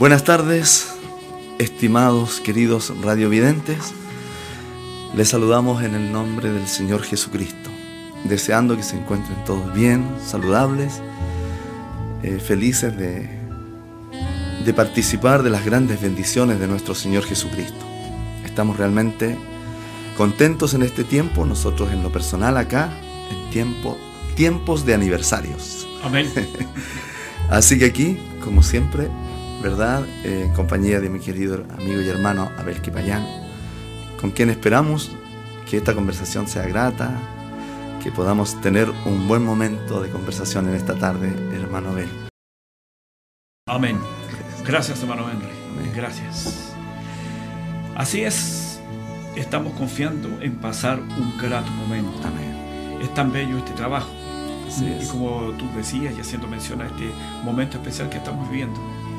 Buenas 0.00 0.24
tardes, 0.24 0.94
estimados, 1.58 2.40
queridos 2.40 2.90
radiovidentes. 3.02 3.92
Les 5.14 5.28
saludamos 5.28 5.82
en 5.82 5.94
el 5.94 6.10
nombre 6.10 6.50
del 6.50 6.66
Señor 6.66 7.02
Jesucristo, 7.02 7.68
deseando 8.24 8.78
que 8.78 8.82
se 8.82 8.96
encuentren 8.96 9.44
todos 9.44 9.74
bien, 9.74 10.08
saludables, 10.24 11.02
eh, 12.22 12.38
felices 12.38 12.96
de, 12.96 13.28
de 14.64 14.72
participar 14.72 15.42
de 15.42 15.50
las 15.50 15.66
grandes 15.66 16.00
bendiciones 16.00 16.58
de 16.58 16.66
nuestro 16.66 16.94
Señor 16.94 17.24
Jesucristo. 17.24 17.84
Estamos 18.46 18.78
realmente 18.78 19.36
contentos 20.16 20.72
en 20.72 20.82
este 20.82 21.04
tiempo, 21.04 21.44
nosotros 21.44 21.92
en 21.92 22.02
lo 22.02 22.10
personal 22.10 22.56
acá, 22.56 22.90
en 23.30 23.50
tiempo, 23.50 23.98
tiempos 24.34 24.86
de 24.86 24.94
aniversarios. 24.94 25.86
Amén. 26.02 26.26
Así 27.50 27.78
que 27.78 27.84
aquí, 27.84 28.18
como 28.42 28.62
siempre, 28.62 29.10
¿verdad? 29.62 30.04
Eh, 30.24 30.44
en 30.46 30.54
compañía 30.54 31.00
de 31.00 31.08
mi 31.10 31.20
querido 31.20 31.64
amigo 31.78 32.00
y 32.00 32.08
hermano 32.08 32.50
Abel 32.58 32.80
Kipayán, 32.80 33.26
con 34.20 34.30
quien 34.30 34.50
esperamos 34.50 35.10
que 35.68 35.76
esta 35.76 35.94
conversación 35.94 36.48
sea 36.48 36.66
grata, 36.66 37.10
que 38.02 38.10
podamos 38.10 38.60
tener 38.60 38.90
un 39.04 39.28
buen 39.28 39.44
momento 39.44 40.00
de 40.02 40.10
conversación 40.10 40.68
en 40.68 40.74
esta 40.74 40.94
tarde, 40.94 41.28
hermano 41.54 41.90
Abel. 41.90 42.08
Amén. 43.66 43.98
Gracias, 44.66 45.02
hermano 45.02 45.26
Henry. 45.30 45.92
Gracias. 45.94 46.72
Así 47.96 48.22
es, 48.22 48.80
estamos 49.36 49.74
confiando 49.74 50.40
en 50.40 50.56
pasar 50.56 50.98
un 51.00 51.36
grato 51.38 51.70
momento. 51.72 52.12
Amén. 52.26 52.98
Es 53.02 53.12
tan 53.14 53.32
bello 53.32 53.58
este 53.58 53.72
trabajo. 53.72 54.10
Así 54.66 54.86
y 54.86 54.92
es. 55.02 55.08
como 55.08 55.52
tú 55.58 55.66
decías 55.76 56.14
y 56.16 56.20
haciendo 56.20 56.46
mención 56.46 56.80
a 56.80 56.86
este 56.86 57.10
momento 57.44 57.76
especial 57.76 58.08
que 58.08 58.18
estamos 58.18 58.48
viviendo, 58.48 58.80
Amén. 58.80 59.09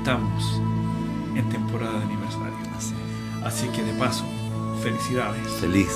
Estamos 0.00 0.60
en 1.36 1.46
temporada 1.50 1.98
de 1.98 2.04
aniversario. 2.04 2.40
Así 3.44 3.66
que 3.68 3.82
de 3.82 3.92
paso, 3.94 4.24
felicidades 4.82 5.46
Feliz 5.60 5.88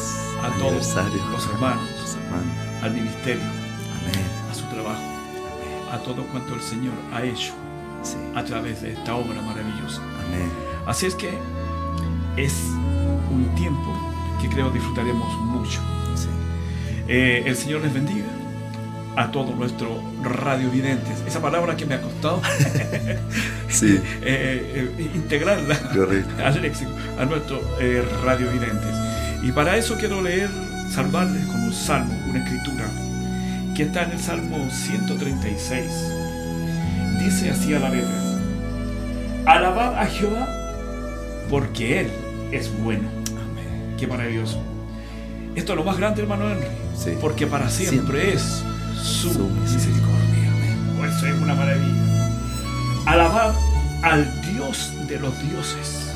a 0.42 0.48
todos 0.58 0.74
los 0.74 0.96
hermanos, 0.96 1.20
Los 1.30 1.46
hermanos. 2.16 2.48
al 2.82 2.92
ministerio, 2.94 3.42
Amén. 3.42 4.26
a 4.50 4.54
su 4.54 4.64
trabajo, 4.66 5.02
a 5.92 5.98
todo 5.98 6.22
cuanto 6.26 6.54
el 6.54 6.60
Señor 6.60 6.94
ha 7.12 7.22
hecho 7.22 7.52
Sí. 8.02 8.16
a 8.34 8.44
través 8.44 8.82
de 8.82 8.92
esta 8.92 9.14
obra 9.14 9.40
maravillosa. 9.40 10.02
Amén. 10.26 10.50
Así 10.86 11.06
es 11.06 11.14
que 11.14 11.30
es 12.36 12.52
un 13.30 13.50
tiempo 13.56 13.90
que 14.42 14.48
creo 14.50 14.70
disfrutaremos 14.70 15.34
mucho. 15.46 15.80
Sí. 16.14 16.28
Eh, 17.08 17.42
el 17.46 17.56
Señor 17.56 17.80
les 17.80 17.94
bendiga 17.94 18.26
a 19.16 19.30
todos 19.30 19.54
nuestros 19.56 19.90
radiovidentes. 20.22 21.22
Esa 21.26 21.40
palabra 21.40 21.76
que 21.76 21.86
me 21.86 21.94
ha 21.94 22.00
costado 22.02 22.40
Sí. 23.68 24.00
eh, 24.22 24.92
eh, 24.98 25.10
integrarla 25.14 25.78
Correcto. 25.94 26.34
al 26.44 26.60
léxico, 26.62 26.90
a 27.18 27.24
nuestros 27.24 27.60
eh, 27.80 28.02
radiovidentes. 28.24 28.94
Y 29.42 29.52
para 29.52 29.76
eso 29.76 29.96
quiero 29.98 30.22
leer, 30.22 30.48
salvarles 30.90 31.44
con 31.46 31.62
un 31.62 31.72
salmo, 31.72 32.14
una 32.28 32.42
escritura, 32.44 32.84
que 33.76 33.82
está 33.84 34.04
en 34.04 34.12
el 34.12 34.18
Salmo 34.20 34.68
136. 34.70 35.84
Dice 37.18 37.50
así 37.50 37.74
a 37.74 37.78
la 37.80 37.90
letra, 37.90 38.10
alabad 39.46 39.98
a 39.98 40.06
Jehová 40.06 40.48
porque 41.50 42.00
Él 42.00 42.10
es 42.52 42.70
bueno. 42.78 43.08
Amén. 43.30 43.96
Qué 43.98 44.06
maravilloso. 44.06 44.60
Esto 45.54 45.72
es 45.72 45.78
lo 45.78 45.84
más 45.84 45.96
grande, 45.98 46.22
hermano 46.22 46.50
Henry, 46.50 46.66
Sí. 46.96 47.12
porque 47.20 47.46
para 47.46 47.68
siempre, 47.70 48.22
Siempre. 48.22 48.34
es 48.34 48.64
su, 49.04 49.32
Su 49.32 49.48
misericordia. 49.48 50.50
Oh, 50.98 51.04
Eso 51.04 51.26
es 51.26 51.34
una 51.42 51.54
maravilla. 51.54 52.30
Alabad 53.06 53.54
al 54.02 54.42
Dios 54.42 54.92
de 55.08 55.20
los 55.20 55.38
dioses, 55.50 56.14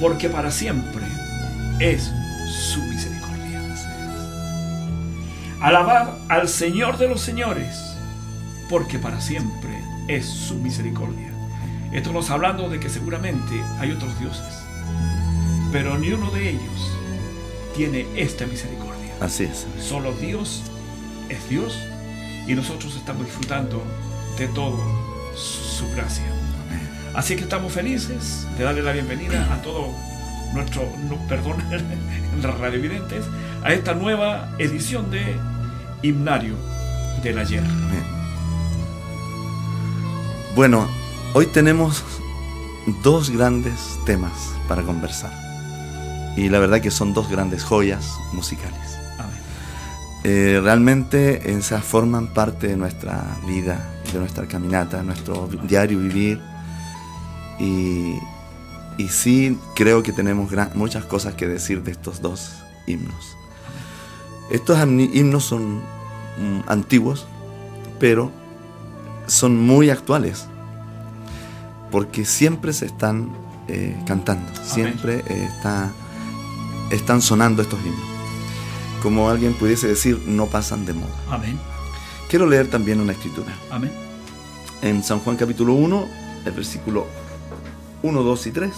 porque 0.00 0.28
para 0.28 0.50
siempre 0.50 1.04
es 1.80 2.10
su 2.72 2.80
misericordia. 2.82 3.60
Alabad 5.60 6.10
al 6.28 6.48
Señor 6.48 6.98
de 6.98 7.08
los 7.08 7.20
señores, 7.20 7.96
porque 8.68 8.98
para 8.98 9.20
siempre 9.20 9.82
es 10.06 10.26
su 10.26 10.54
misericordia. 10.54 11.32
Esto 11.92 12.12
nos 12.12 12.30
hablando 12.30 12.68
de 12.68 12.78
que 12.78 12.90
seguramente 12.90 13.60
hay 13.80 13.90
otros 13.90 14.18
dioses, 14.20 14.62
pero 15.72 15.98
ni 15.98 16.12
uno 16.12 16.30
de 16.30 16.50
ellos 16.50 16.92
tiene 17.74 18.06
esta 18.16 18.46
misericordia. 18.46 19.14
Así 19.20 19.44
es. 19.44 19.66
Solo 19.80 20.12
Dios 20.12 20.62
es 21.28 21.48
Dios 21.48 21.78
y 22.46 22.54
nosotros 22.54 22.94
estamos 22.96 23.26
disfrutando 23.26 23.82
de 24.38 24.48
todo 24.48 24.78
su 25.34 25.88
gracia. 25.94 26.24
Así 27.14 27.34
que 27.34 27.42
estamos 27.42 27.72
felices 27.72 28.46
de 28.58 28.64
darle 28.64 28.82
la 28.82 28.92
bienvenida 28.92 29.52
a 29.52 29.62
todos 29.62 29.88
nuestros, 30.52 30.84
no, 31.08 31.16
perdón, 31.28 31.56
radiovidentes, 32.60 33.24
a 33.64 33.72
esta 33.72 33.94
nueva 33.94 34.50
edición 34.58 35.10
de 35.10 35.36
Himnario 36.02 36.54
del 37.22 37.38
Ayer. 37.38 37.64
Bueno, 40.54 40.86
hoy 41.34 41.46
tenemos 41.46 42.04
dos 43.02 43.30
grandes 43.30 43.98
temas 44.04 44.52
para 44.68 44.82
conversar. 44.82 45.32
Y 46.36 46.48
la 46.50 46.58
verdad 46.58 46.80
que 46.80 46.90
son 46.90 47.14
dos 47.14 47.28
grandes 47.30 47.64
joyas 47.64 48.18
musicales. 48.32 48.95
Eh, 50.28 50.60
realmente 50.60 51.52
esas 51.52 51.84
forman 51.84 52.26
parte 52.34 52.66
de 52.66 52.76
nuestra 52.76 53.22
vida, 53.46 53.94
de 54.12 54.18
nuestra 54.18 54.46
caminata, 54.48 54.96
de 54.96 55.04
nuestro 55.04 55.48
diario 55.68 56.00
vivir. 56.00 56.40
Y, 57.60 58.18
y 58.98 59.08
sí 59.08 59.56
creo 59.76 60.02
que 60.02 60.10
tenemos 60.12 60.50
gran- 60.50 60.72
muchas 60.74 61.04
cosas 61.04 61.34
que 61.34 61.46
decir 61.46 61.84
de 61.84 61.92
estos 61.92 62.20
dos 62.22 62.54
himnos. 62.88 63.36
Estos 64.50 64.76
himnos 64.82 65.44
son 65.44 65.76
mm, 65.76 66.60
antiguos, 66.66 67.26
pero 68.00 68.32
son 69.28 69.56
muy 69.64 69.90
actuales, 69.90 70.46
porque 71.92 72.24
siempre 72.24 72.72
se 72.72 72.86
están 72.86 73.30
eh, 73.68 73.96
cantando, 74.08 74.50
siempre 74.64 75.22
eh, 75.28 75.48
está, 75.56 75.92
están 76.90 77.22
sonando 77.22 77.62
estos 77.62 77.78
himnos. 77.86 78.15
Como 79.06 79.30
alguien 79.30 79.54
pudiese 79.54 79.86
decir, 79.86 80.20
no 80.26 80.46
pasan 80.46 80.84
de 80.84 80.92
moda. 80.92 81.14
Amén. 81.30 81.56
Quiero 82.28 82.44
leer 82.44 82.66
también 82.66 83.00
una 83.00 83.12
escritura. 83.12 83.56
Amén. 83.70 83.92
En 84.82 85.00
San 85.04 85.20
Juan 85.20 85.36
capítulo 85.36 85.74
1, 85.74 86.08
el 86.44 86.50
versículo 86.50 87.06
1, 88.02 88.22
2 88.24 88.46
y 88.48 88.50
3. 88.50 88.74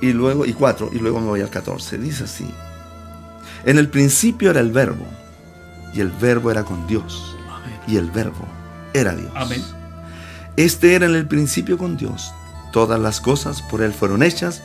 Y 0.00 0.12
luego, 0.12 0.46
y 0.46 0.52
4, 0.52 0.90
y 0.92 1.00
luego 1.00 1.18
me 1.18 1.26
voy 1.26 1.40
al 1.40 1.50
14. 1.50 1.98
Dice 1.98 2.22
así. 2.22 2.48
En 3.64 3.78
el 3.78 3.88
principio 3.88 4.52
era 4.52 4.60
el 4.60 4.70
verbo, 4.70 5.06
y 5.92 5.98
el 5.98 6.12
verbo 6.12 6.52
era 6.52 6.62
con 6.62 6.86
Dios, 6.86 7.36
Amén. 7.50 7.80
y 7.88 7.96
el 7.96 8.12
verbo 8.12 8.46
era 8.94 9.16
Dios. 9.16 9.32
Amén. 9.34 9.60
Este 10.56 10.94
era 10.94 11.06
en 11.06 11.16
el 11.16 11.26
principio 11.26 11.78
con 11.78 11.96
Dios. 11.96 12.32
Todas 12.70 13.00
las 13.00 13.20
cosas 13.20 13.60
por 13.62 13.82
Él 13.82 13.92
fueron 13.92 14.22
hechas, 14.22 14.62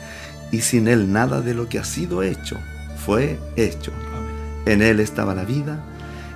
y 0.52 0.60
sin 0.60 0.86
Él 0.86 1.12
nada 1.12 1.40
de 1.40 1.54
lo 1.54 1.68
que 1.68 1.80
ha 1.80 1.84
sido 1.84 2.22
hecho 2.22 2.60
fue 3.04 3.38
hecho. 3.56 3.92
Amén. 4.14 4.62
En 4.66 4.82
Él 4.82 5.00
estaba 5.00 5.34
la 5.34 5.44
vida, 5.44 5.84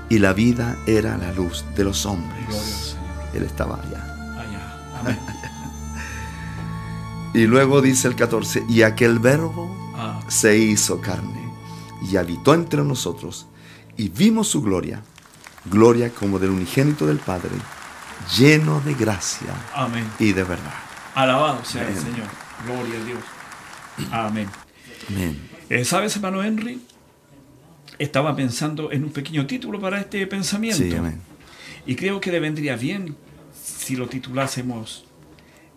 y 0.08 0.18
la 0.18 0.32
vida 0.32 0.76
era 0.86 1.16
la 1.16 1.32
luz 1.32 1.64
de 1.76 1.84
los 1.84 2.06
hombres. 2.06 2.96
Él 3.34 3.42
estaba 3.42 3.76
allá. 3.76 4.02
Allá. 4.40 5.00
Amén. 5.00 5.18
Y 7.34 7.46
luego 7.46 7.82
dice 7.82 8.08
el 8.08 8.16
14, 8.16 8.64
y 8.66 8.80
aquel 8.80 9.18
verbo 9.18 9.70
Ah, 9.98 10.20
se 10.28 10.58
hizo 10.58 11.00
carne 11.00 11.50
y 12.02 12.16
habitó 12.16 12.52
entre 12.54 12.82
nosotros, 12.82 13.46
y 13.96 14.08
vimos 14.10 14.48
su 14.48 14.60
gloria, 14.62 15.02
gloria 15.64 16.10
como 16.10 16.38
del 16.38 16.50
unigénito 16.50 17.06
del 17.06 17.18
Padre, 17.18 17.50
lleno 18.36 18.80
de 18.82 18.94
gracia 18.94 19.48
amén. 19.74 20.06
y 20.18 20.32
de 20.32 20.44
verdad. 20.44 20.74
Alabado 21.14 21.64
sea 21.64 21.88
el. 21.88 21.94
Señor. 21.96 22.26
Gloria 22.66 23.00
a 23.00 23.04
Dios. 23.04 23.18
Amén. 24.12 24.48
Amén. 25.08 25.48
Eh, 25.70 25.84
¿Sabes, 25.84 26.16
hermano 26.16 26.42
Henry? 26.42 26.80
Estaba 27.98 28.36
pensando 28.36 28.92
en 28.92 29.04
un 29.04 29.10
pequeño 29.10 29.46
título 29.46 29.80
para 29.80 30.00
este 30.00 30.26
pensamiento. 30.26 30.82
Sí, 30.82 30.94
amén. 30.94 31.20
Y 31.86 31.96
creo 31.96 32.20
que 32.20 32.30
le 32.30 32.40
vendría 32.40 32.76
bien 32.76 33.16
si 33.54 33.96
lo 33.96 34.08
titulásemos 34.08 35.04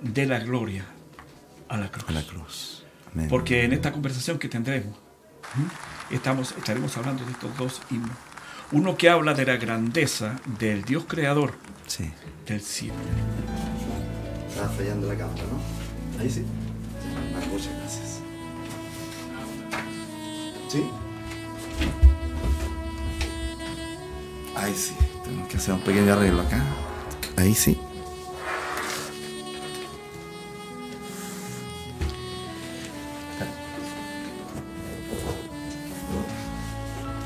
De 0.02 0.26
la 0.26 0.40
gloria 0.40 0.86
a 1.68 1.78
la 1.78 1.90
cruz. 1.92 2.06
A 2.08 2.12
la 2.12 2.24
cruz. 2.24 2.84
Amén. 3.14 3.28
Porque 3.30 3.64
en 3.64 3.74
esta 3.74 3.92
conversación 3.92 4.38
que 4.40 4.48
tendremos, 4.50 4.96
¿m? 5.58 5.66
estamos, 6.16 6.54
estaremos 6.58 6.96
hablando 6.98 7.26
de 7.26 7.32
estos 7.32 7.56
dos 7.58 7.82
himnos. 7.92 8.16
Uno 8.72 8.96
que 8.98 9.10
habla 9.10 9.34
de 9.34 9.46
la 9.46 9.58
grandeza 9.58 10.40
del 10.60 10.84
Dios 10.84 11.06
creador 11.08 11.56
Sí. 11.88 12.12
del 12.46 12.62
cielo. 12.62 12.94
Estaba 14.48 14.70
fallando 14.70 15.08
la 15.08 15.18
cámara, 15.18 15.44
¿no? 15.44 16.22
Ahí 16.22 16.30
sí. 16.30 16.44
Muchas 17.52 17.70
gracias. 17.82 18.19
¿Sí? 20.70 20.84
Ahí 24.56 24.76
sí, 24.76 24.94
tenemos 25.24 25.48
que 25.48 25.58
hacer 25.58 25.74
un 25.74 25.82
pequeño 25.82 26.14
arreglo 26.14 26.42
acá. 26.42 26.64
Ahí 27.38 27.56
sí. 27.56 27.76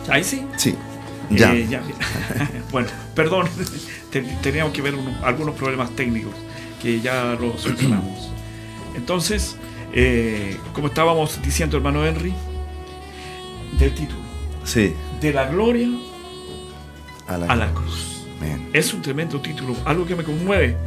Ahí 0.10 0.24
sí. 0.24 0.46
Sí. 0.58 0.76
Eh, 1.32 1.68
ya. 1.70 1.82
Bueno, 2.72 2.88
perdón, 3.14 3.48
teníamos 4.42 4.74
que 4.74 4.82
ver 4.82 4.96
algunos 5.24 5.56
problemas 5.56 5.92
técnicos 5.92 6.34
que 6.82 7.02
ya 7.02 7.38
los 7.40 7.62
solucionamos. 7.62 8.32
Entonces, 8.96 9.58
eh, 9.94 10.58
como 10.74 10.88
estábamos 10.88 11.40
diciendo, 11.44 11.78
hermano 11.78 12.04
Henry, 12.06 12.34
del 13.84 13.94
título. 13.94 14.22
Sí. 14.64 14.94
De 15.22 15.34
la 15.34 15.48
gloria 15.48 15.88
a 17.28 17.38
la, 17.38 17.74
cruz. 17.74 18.26
Es 18.74 18.94
un 18.94 19.02
tremendo 19.02 19.40
título, 19.40 19.76
algo 19.86 20.06
que 20.06 20.16
me 20.16 20.24
conmueve. 20.24 20.78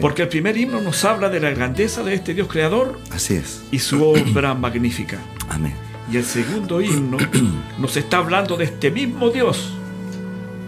Porque 0.00 0.22
el 0.22 0.28
primer 0.28 0.56
himno 0.56 0.80
nos 0.80 1.04
habla 1.04 1.28
de 1.28 1.40
la 1.40 1.50
grandeza 1.50 2.02
de 2.02 2.14
este 2.14 2.34
Dios 2.34 2.48
creador. 2.48 2.98
Así 3.10 3.34
es. 3.34 3.62
Y 3.70 3.78
su 3.78 4.04
obra 4.04 4.54
magnífica. 4.54 5.18
Amén. 5.48 5.74
Y 6.10 6.16
el 6.16 6.24
segundo 6.24 6.80
himno 6.80 7.18
nos 7.78 7.96
está 7.96 8.18
hablando 8.18 8.56
de 8.56 8.64
este 8.64 8.90
mismo 8.90 9.30
Dios 9.30 9.72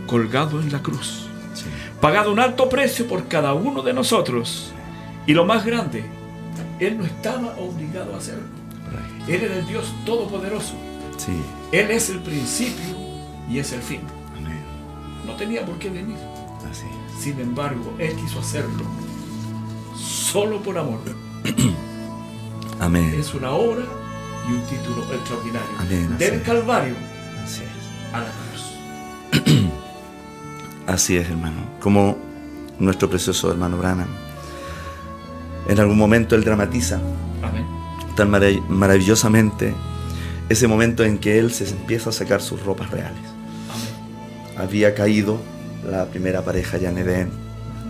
colgado 0.07 0.61
en 0.61 0.73
la 0.73 0.83
cruz. 0.83 1.29
Pagado 2.01 2.33
un 2.33 2.41
alto 2.41 2.69
precio 2.69 3.07
por 3.07 3.29
cada 3.29 3.55
uno 3.55 3.83
de 3.83 3.93
nosotros. 3.93 4.73
Y 5.27 5.35
lo 5.35 5.45
más 5.45 5.65
grande, 5.65 6.05
Él 6.81 6.99
no 6.99 7.05
estaba 7.05 7.55
obligado 7.57 8.15
a 8.15 8.19
hacerlo. 8.19 8.43
Él 9.29 9.43
era 9.43 9.57
el 9.57 9.67
Dios 9.67 9.95
todopoderoso. 10.05 10.75
Sí. 11.25 11.41
Él 11.71 11.91
es 11.91 12.11
el 12.11 12.19
principio 12.21 12.97
y 13.49 13.59
es 13.59 13.73
el 13.73 13.81
fin. 13.83 14.01
No 15.27 15.37
tenía 15.37 15.65
por 15.65 15.79
qué 15.79 15.89
venir. 15.89 16.17
Así. 16.69 16.87
Sin 17.21 17.39
embargo, 17.39 17.95
Él 17.99 18.17
quiso 18.17 18.41
hacerlo 18.41 18.85
solo 19.97 20.61
por 20.63 20.79
amor. 20.79 20.99
Amén. 22.81 23.15
Es 23.17 23.35
una 23.35 23.53
obra 23.53 23.85
y 24.49 24.53
un 24.53 24.63
título 24.63 25.05
extraordinario. 25.13 26.17
Del 26.19 26.43
Calvario 26.43 26.97
así 27.45 27.63
es. 27.63 28.15
a 28.15 28.21
la 28.21 28.31
cruz. 29.45 29.69
así 30.89 31.17
es, 31.17 31.29
hermano. 31.31 31.61
Como 31.81 32.17
nuestro 32.81 33.09
precioso 33.09 33.51
hermano 33.53 33.79
Branham. 33.79 34.09
En 35.69 35.79
algún 35.79 35.97
momento 35.97 36.35
él 36.35 36.43
dramatiza 36.43 37.01
Amén. 37.43 37.65
tan 38.17 38.29
maravillosamente 38.69 39.73
ese 40.49 40.67
momento 40.67 41.05
en 41.05 41.19
que 41.19 41.39
él 41.39 41.53
se 41.53 41.69
empieza 41.69 42.11
a 42.11 42.13
sacar 42.13 42.43
sus 42.43 42.63
ropas 42.63 42.91
reales. 42.91 43.23
Había 44.57 44.95
caído 44.95 45.39
la 45.89 46.07
primera 46.07 46.43
pareja 46.43 46.79
ya 46.79 46.91
en 46.91 46.99
Edén 46.99 47.31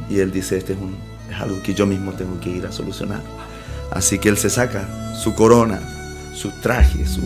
y 0.08 0.18
él 0.18 0.30
dice, 0.30 0.58
este 0.58 0.74
es, 0.74 0.78
un, 0.78 0.96
es 1.30 1.40
algo 1.40 1.62
que 1.62 1.74
yo 1.74 1.86
mismo 1.86 2.12
tengo 2.12 2.38
que 2.40 2.50
ir 2.50 2.66
a 2.66 2.72
solucionar. 2.72 3.22
Así 3.90 4.18
que 4.18 4.28
él 4.28 4.38
se 4.38 4.50
saca 4.50 5.14
su 5.14 5.34
corona, 5.34 5.80
su 6.34 6.50
traje, 6.60 7.06
su, 7.06 7.22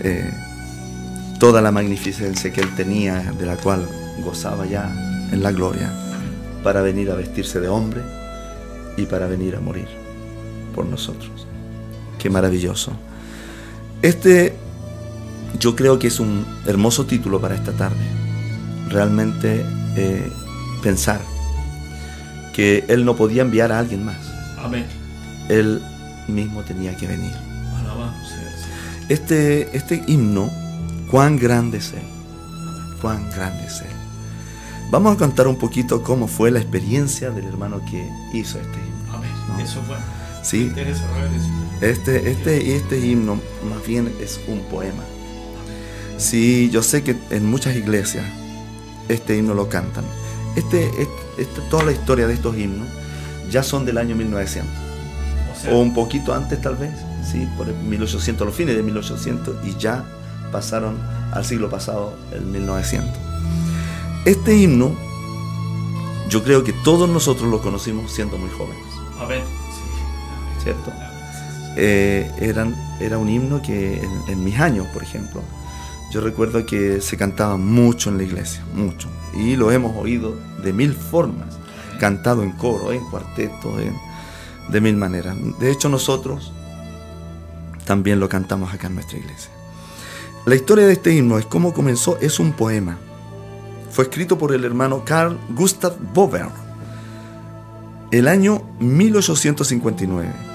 eh, 0.00 0.32
toda 1.38 1.60
la 1.60 1.70
magnificencia 1.70 2.52
que 2.52 2.60
él 2.60 2.74
tenía, 2.74 3.32
de 3.38 3.46
la 3.46 3.56
cual 3.56 3.86
gozaba 4.24 4.66
ya 4.66 4.90
en 5.32 5.42
la 5.42 5.52
gloria, 5.52 5.92
para 6.62 6.82
venir 6.82 7.10
a 7.10 7.14
vestirse 7.14 7.60
de 7.60 7.68
hombre 7.68 8.02
y 8.96 9.06
para 9.06 9.26
venir 9.26 9.56
a 9.56 9.60
morir 9.60 9.88
por 10.74 10.86
nosotros. 10.86 11.46
Qué 12.18 12.30
maravilloso. 12.30 12.92
Este 14.02 14.56
yo 15.58 15.74
creo 15.74 15.98
que 15.98 16.08
es 16.08 16.20
un 16.20 16.46
hermoso 16.66 17.06
título 17.06 17.40
para 17.40 17.54
esta 17.54 17.72
tarde. 17.72 17.96
Realmente 18.88 19.64
eh, 19.96 20.30
pensar 20.82 21.20
que 22.54 22.84
Él 22.88 23.04
no 23.04 23.16
podía 23.16 23.42
enviar 23.42 23.72
a 23.72 23.78
alguien 23.78 24.04
más. 24.04 24.18
Amén. 24.58 24.86
Él 25.48 25.82
mismo 26.28 26.62
tenía 26.62 26.96
que 26.96 27.06
venir. 27.06 27.32
Este, 29.08 29.74
este 29.74 30.04
himno, 30.06 30.50
cuán 31.10 31.38
grande 31.38 31.78
es 31.78 31.92
Él. 31.92 32.02
Cuán 33.00 33.30
grande 33.30 33.64
es 33.64 33.80
Él. 33.80 33.86
Vamos 34.90 35.14
a 35.14 35.18
contar 35.18 35.46
un 35.46 35.56
poquito 35.56 36.02
cómo 36.02 36.28
fue 36.28 36.50
la 36.50 36.58
experiencia 36.58 37.30
del 37.30 37.46
hermano 37.46 37.80
que 37.90 38.06
hizo 38.34 38.58
este 38.58 38.78
himno. 38.78 39.14
Amén. 39.14 39.64
Eso 39.64 39.80
fue. 39.82 39.96
Sí. 40.42 40.70
Este, 41.80 42.30
este, 42.30 42.74
este 42.76 42.98
himno 42.98 43.40
más 43.68 43.86
bien 43.86 44.12
es 44.20 44.40
un 44.48 44.60
poema. 44.62 45.04
Sí, 46.16 46.70
yo 46.70 46.82
sé 46.82 47.04
que 47.04 47.16
en 47.30 47.46
muchas 47.46 47.76
iglesias 47.76 48.24
este 49.08 49.36
himno 49.36 49.54
lo 49.54 49.68
cantan. 49.68 50.04
Este, 50.56 50.90
este, 51.38 51.60
toda 51.70 51.84
la 51.84 51.92
historia 51.92 52.26
de 52.26 52.34
estos 52.34 52.56
himnos 52.56 52.88
ya 53.50 53.62
son 53.62 53.84
del 53.84 53.98
año 53.98 54.16
1900. 54.16 54.68
O, 55.70 55.78
un 55.78 55.94
poquito 55.94 56.34
antes 56.34 56.60
tal 56.60 56.76
vez, 56.76 56.92
sí, 57.24 57.48
por 57.56 57.66
1800, 57.68 58.46
los 58.46 58.56
fines 58.56 58.76
de 58.76 58.82
1800 58.82 59.64
y 59.64 59.76
ya 59.76 60.04
pasaron 60.50 60.96
al 61.32 61.44
siglo 61.44 61.70
pasado, 61.70 62.14
el 62.32 62.42
1900. 62.42 63.16
Este 64.24 64.56
himno, 64.56 64.96
yo 66.28 66.42
creo 66.42 66.64
que 66.64 66.72
todos 66.72 67.08
nosotros 67.08 67.48
lo 67.48 67.60
conocimos 67.60 68.12
siendo 68.12 68.36
muy 68.36 68.50
jóvenes. 68.50 68.82
Amén. 69.20 69.42
¿Cierto? 70.62 70.92
Eh, 71.80 72.28
era 73.00 73.18
un 73.18 73.28
himno 73.28 73.62
que 73.62 74.02
en, 74.26 74.42
mis 74.42 74.58
años, 74.58 74.88
por 74.88 75.04
ejemplo, 75.04 75.42
yo 76.10 76.20
recuerdo 76.20 76.66
que 76.66 77.00
se 77.00 77.16
cantaba 77.16 77.56
mucho 77.56 78.10
en 78.10 78.18
la 78.18 78.24
iglesia, 78.24 78.64
mucho. 78.74 79.08
Y 79.32 79.54
lo 79.54 79.70
hemos 79.70 79.96
oído 79.96 80.34
de 80.64 80.72
mil 80.72 80.92
formas, 80.92 81.56
cantado 82.00 82.42
en 82.42 82.50
coro, 82.50 82.90
en 82.90 83.04
cuarteto, 83.04 83.76
de 84.68 84.80
mil 84.80 84.96
maneras. 84.96 85.36
De 85.60 85.70
hecho, 85.70 85.88
nosotros 85.88 86.52
también 87.84 88.18
lo 88.18 88.28
cantamos 88.28 88.74
acá 88.74 88.88
en 88.88 88.96
nuestra 88.96 89.18
iglesia. 89.18 89.52
La 90.46 90.56
historia 90.56 90.84
de 90.84 90.94
este 90.94 91.14
himno 91.14 91.38
es 91.38 91.46
cómo 91.46 91.72
comenzó, 91.72 92.18
es 92.20 92.40
un 92.40 92.54
poema. 92.54 92.98
Fue 93.92 94.02
escrito 94.02 94.36
por 94.36 94.52
el 94.52 94.64
hermano 94.64 95.04
Carl 95.04 95.38
Gustav 95.50 95.96
Bover 96.12 96.48
el 98.10 98.26
año 98.26 98.62
1859 98.80 100.47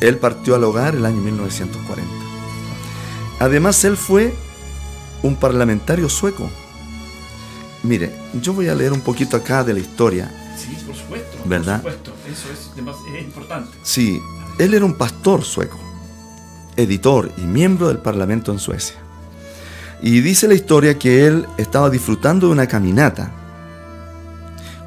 él 0.00 0.16
partió 0.16 0.54
al 0.54 0.64
hogar 0.64 0.94
el 0.94 1.04
año 1.04 1.20
1940. 1.20 2.10
Además, 3.38 3.84
él 3.84 3.96
fue 3.96 4.34
un 5.22 5.36
parlamentario 5.36 6.08
sueco. 6.08 6.50
Mire, 7.82 8.14
yo 8.40 8.52
voy 8.52 8.68
a 8.68 8.74
leer 8.74 8.92
un 8.92 9.00
poquito 9.00 9.36
acá 9.36 9.64
de 9.64 9.74
la 9.74 9.80
historia. 9.80 10.30
Sí, 10.56 10.76
por 10.86 10.94
supuesto. 10.94 11.38
¿Verdad? 11.44 11.82
Por 11.82 11.92
supuesto, 11.92 12.12
eso 12.30 12.48
es, 12.52 13.22
importante. 13.22 13.70
Sí, 13.82 14.20
él 14.58 14.74
era 14.74 14.84
un 14.84 14.94
pastor 14.94 15.44
sueco, 15.44 15.78
editor 16.76 17.30
y 17.38 17.42
miembro 17.42 17.88
del 17.88 17.98
Parlamento 17.98 18.52
en 18.52 18.58
Suecia. 18.58 18.96
Y 20.02 20.20
dice 20.20 20.48
la 20.48 20.54
historia 20.54 20.98
que 20.98 21.26
él 21.26 21.46
estaba 21.58 21.90
disfrutando 21.90 22.46
de 22.46 22.52
una 22.52 22.66
caminata 22.66 23.32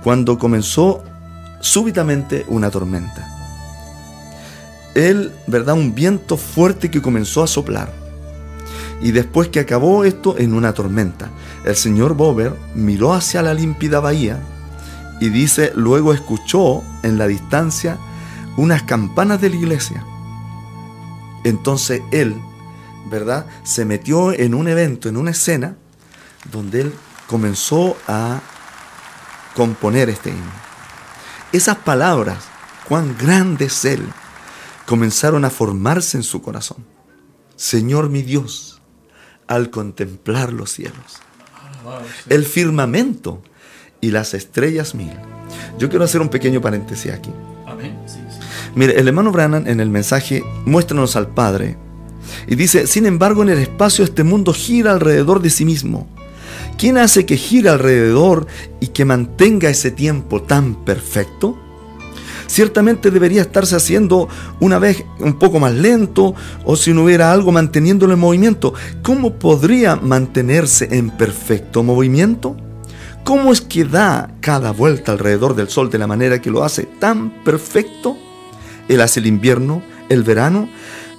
cuando 0.04 0.38
comenzó 0.38 1.04
súbitamente 1.60 2.46
una 2.48 2.70
tormenta 2.70 3.33
él, 4.96 5.32
¿verdad? 5.48 5.76
Un 5.76 5.96
viento 5.96 6.38
fuerte 6.38 6.90
que 6.92 7.02
comenzó 7.02 7.44
a 7.44 7.48
soplar. 7.48 7.94
Y 9.02 9.12
después 9.12 9.50
que 9.50 9.60
acabó 9.60 10.04
esto 10.06 10.38
en 10.38 10.54
una 10.54 10.74
tormenta, 10.74 11.30
el 11.66 11.76
señor 11.76 12.16
Bober 12.16 12.56
miró 12.76 13.14
hacia 13.14 13.42
la 13.42 13.54
límpida 13.54 14.00
bahía 14.00 14.40
y 15.20 15.30
dice, 15.30 15.72
luego 15.76 16.14
escuchó 16.14 16.84
en 17.04 17.18
la 17.18 17.28
distancia 17.28 17.98
unas 18.58 18.84
campanas 18.84 19.42
de 19.42 19.50
la 19.50 19.56
iglesia. 19.56 20.06
Entonces 21.44 22.02
él, 22.12 22.36
¿verdad? 23.10 23.46
Se 23.64 23.86
metió 23.86 24.32
en 24.32 24.54
un 24.54 24.68
evento, 24.68 25.10
en 25.10 25.18
una 25.18 25.32
escena, 25.32 25.76
donde 26.52 26.82
él 26.82 26.94
comenzó 27.28 27.98
a 28.08 28.40
componer 29.56 30.10
este 30.10 30.30
himno. 30.30 30.52
Esas 31.52 31.78
palabras, 31.78 32.38
cuán 32.88 33.16
grande 33.18 33.66
es 33.66 33.86
él, 33.86 34.08
comenzaron 34.86 35.46
a 35.46 35.50
formarse 35.50 36.18
en 36.18 36.24
su 36.24 36.42
corazón. 36.42 36.86
Señor 37.56 38.10
mi 38.10 38.22
Dios, 38.22 38.82
al 39.48 39.70
contemplar 39.70 40.52
los 40.52 40.72
cielos, 40.72 41.22
el 42.30 42.46
firmamento 42.46 43.42
y 44.02 44.12
las 44.12 44.34
estrellas 44.34 44.96
mil. 44.96 45.14
Yo 45.78 45.90
quiero 45.90 46.06
hacer 46.06 46.22
un 46.22 46.30
pequeño 46.30 46.62
paréntesis 46.62 47.12
aquí. 47.12 47.32
Mire, 48.76 49.00
el 49.00 49.08
hermano 49.08 49.32
Brannan 49.32 49.68
en 49.68 49.80
el 49.80 49.90
mensaje 49.90 50.44
muéstranos 50.66 51.16
al 51.16 51.28
Padre 51.28 51.78
y 52.48 52.56
dice, 52.56 52.88
sin 52.88 53.06
embargo 53.06 53.44
en 53.44 53.50
el 53.50 53.60
espacio 53.60 54.04
este 54.04 54.24
mundo 54.24 54.54
gira 54.54 54.92
alrededor 54.92 55.42
de 55.42 55.50
sí 55.50 55.64
mismo. 55.66 56.08
¿Quién 56.78 56.98
hace 56.98 57.26
que 57.26 57.38
gire 57.38 57.70
alrededor 57.70 58.48
y 58.80 58.88
que 58.88 59.06
mantenga 59.06 59.70
ese 59.70 59.92
tiempo 59.92 60.42
tan 60.42 60.84
perfecto? 60.84 61.58
Ciertamente 62.48 63.12
debería 63.12 63.42
estarse 63.42 63.76
haciendo 63.76 64.28
una 64.60 64.80
vez 64.80 65.04
un 65.20 65.34
poco 65.34 65.60
más 65.60 65.74
lento 65.74 66.36
o 66.66 66.76
si 66.76 66.94
no 66.94 67.04
hubiera 67.04 67.32
algo 67.32 67.52
manteniéndolo 67.52 68.14
en 68.14 68.20
movimiento. 68.20 68.74
¿Cómo 69.02 69.36
podría 69.36 69.96
mantenerse 69.96 70.90
en 70.92 71.10
perfecto 71.10 71.84
movimiento? 71.84 72.56
¿Cómo 73.24 73.54
es 73.54 73.62
que 73.62 73.86
da 73.86 74.36
cada 74.42 74.72
vuelta 74.72 75.14
alrededor 75.14 75.56
del 75.56 75.70
Sol 75.70 75.90
de 75.90 75.98
la 75.98 76.08
manera 76.08 76.42
que 76.42 76.52
lo 76.52 76.64
hace 76.64 76.84
tan 76.84 77.44
perfecto? 77.44 78.18
Él 78.90 79.00
hace 79.00 79.22
el 79.22 79.28
invierno, 79.28 79.82
el 80.10 80.24
verano, 80.24 80.68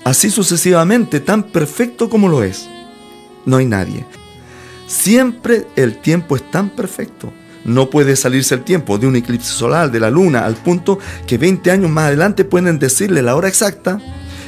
así 0.04 0.30
sucesivamente, 0.30 1.20
tan 1.20 1.44
perfecto 1.44 2.10
como 2.10 2.28
lo 2.28 2.42
es. 2.42 2.68
no 3.46 3.56
hay 3.56 3.66
nadie. 3.66 4.04
Siempre 4.86 5.66
el 5.76 5.98
tiempo 5.98 6.36
es 6.36 6.50
tan 6.50 6.68
perfecto. 6.70 7.32
No 7.64 7.88
puede 7.90 8.16
salirse 8.16 8.54
el 8.54 8.62
tiempo 8.62 8.98
de 8.98 9.06
un 9.06 9.16
eclipse 9.16 9.52
solar 9.52 9.90
de 9.90 10.00
la 10.00 10.10
luna 10.10 10.44
al 10.44 10.54
punto 10.54 10.98
que 11.26 11.38
20 11.38 11.70
años 11.70 11.90
más 11.90 12.06
adelante 12.08 12.44
pueden 12.44 12.78
decirle 12.78 13.22
la 13.22 13.36
hora 13.36 13.48
exacta 13.48 14.00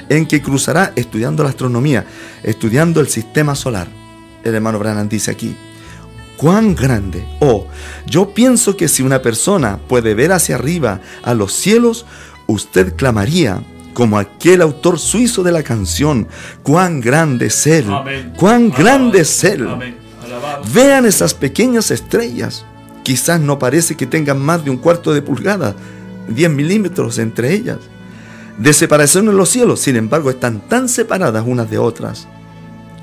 en 0.08 0.26
que 0.26 0.42
cruzará 0.42 0.92
estudiando 0.96 1.42
la 1.42 1.50
astronomía, 1.50 2.06
estudiando 2.42 3.00
el 3.00 3.08
sistema 3.08 3.54
solar. 3.54 3.88
El 4.44 4.54
hermano 4.54 4.78
Branham 4.78 5.08
dice 5.08 5.30
aquí, 5.30 5.56
cuán 6.37 6.75
grande. 6.75 7.26
Oh, 7.40 7.66
yo 8.06 8.32
pienso 8.35 8.76
que 8.76 8.88
si 8.88 9.02
una 9.02 9.23
persona 9.23 9.78
puede 9.88 10.14
ver 10.14 10.32
hacia 10.32 10.56
arriba 10.56 11.00
a 11.23 11.35
los 11.35 11.52
cielos, 11.52 12.06
usted 12.46 12.94
clamaría 12.94 13.62
como 13.94 14.18
aquel 14.18 14.61
autor 14.61 14.99
suizo 14.99 15.42
de 15.42 15.52
la 15.52 15.62
canción, 15.62 16.28
cuán 16.62 17.00
grande 17.00 17.46
es 17.46 17.66
Él, 17.66 17.87
cuán 18.37 18.70
grande 18.70 19.20
es 19.20 19.42
Él. 19.42 19.66
Vean 20.75 21.06
esas 21.06 21.32
pequeñas 21.32 21.90
estrellas. 21.90 22.66
Quizás 23.06 23.40
no 23.40 23.60
parece 23.60 23.96
que 23.96 24.04
tengan 24.04 24.40
más 24.40 24.64
de 24.64 24.70
un 24.70 24.78
cuarto 24.78 25.14
de 25.14 25.22
pulgada, 25.22 25.76
10 26.26 26.50
milímetros 26.50 27.18
entre 27.18 27.52
ellas. 27.52 27.78
De 28.58 28.72
separación 28.72 29.28
en 29.28 29.36
los 29.36 29.48
cielos, 29.48 29.78
sin 29.78 29.94
embargo, 29.94 30.28
están 30.28 30.58
tan 30.58 30.88
separadas 30.88 31.44
unas 31.46 31.70
de 31.70 31.78
otras 31.78 32.26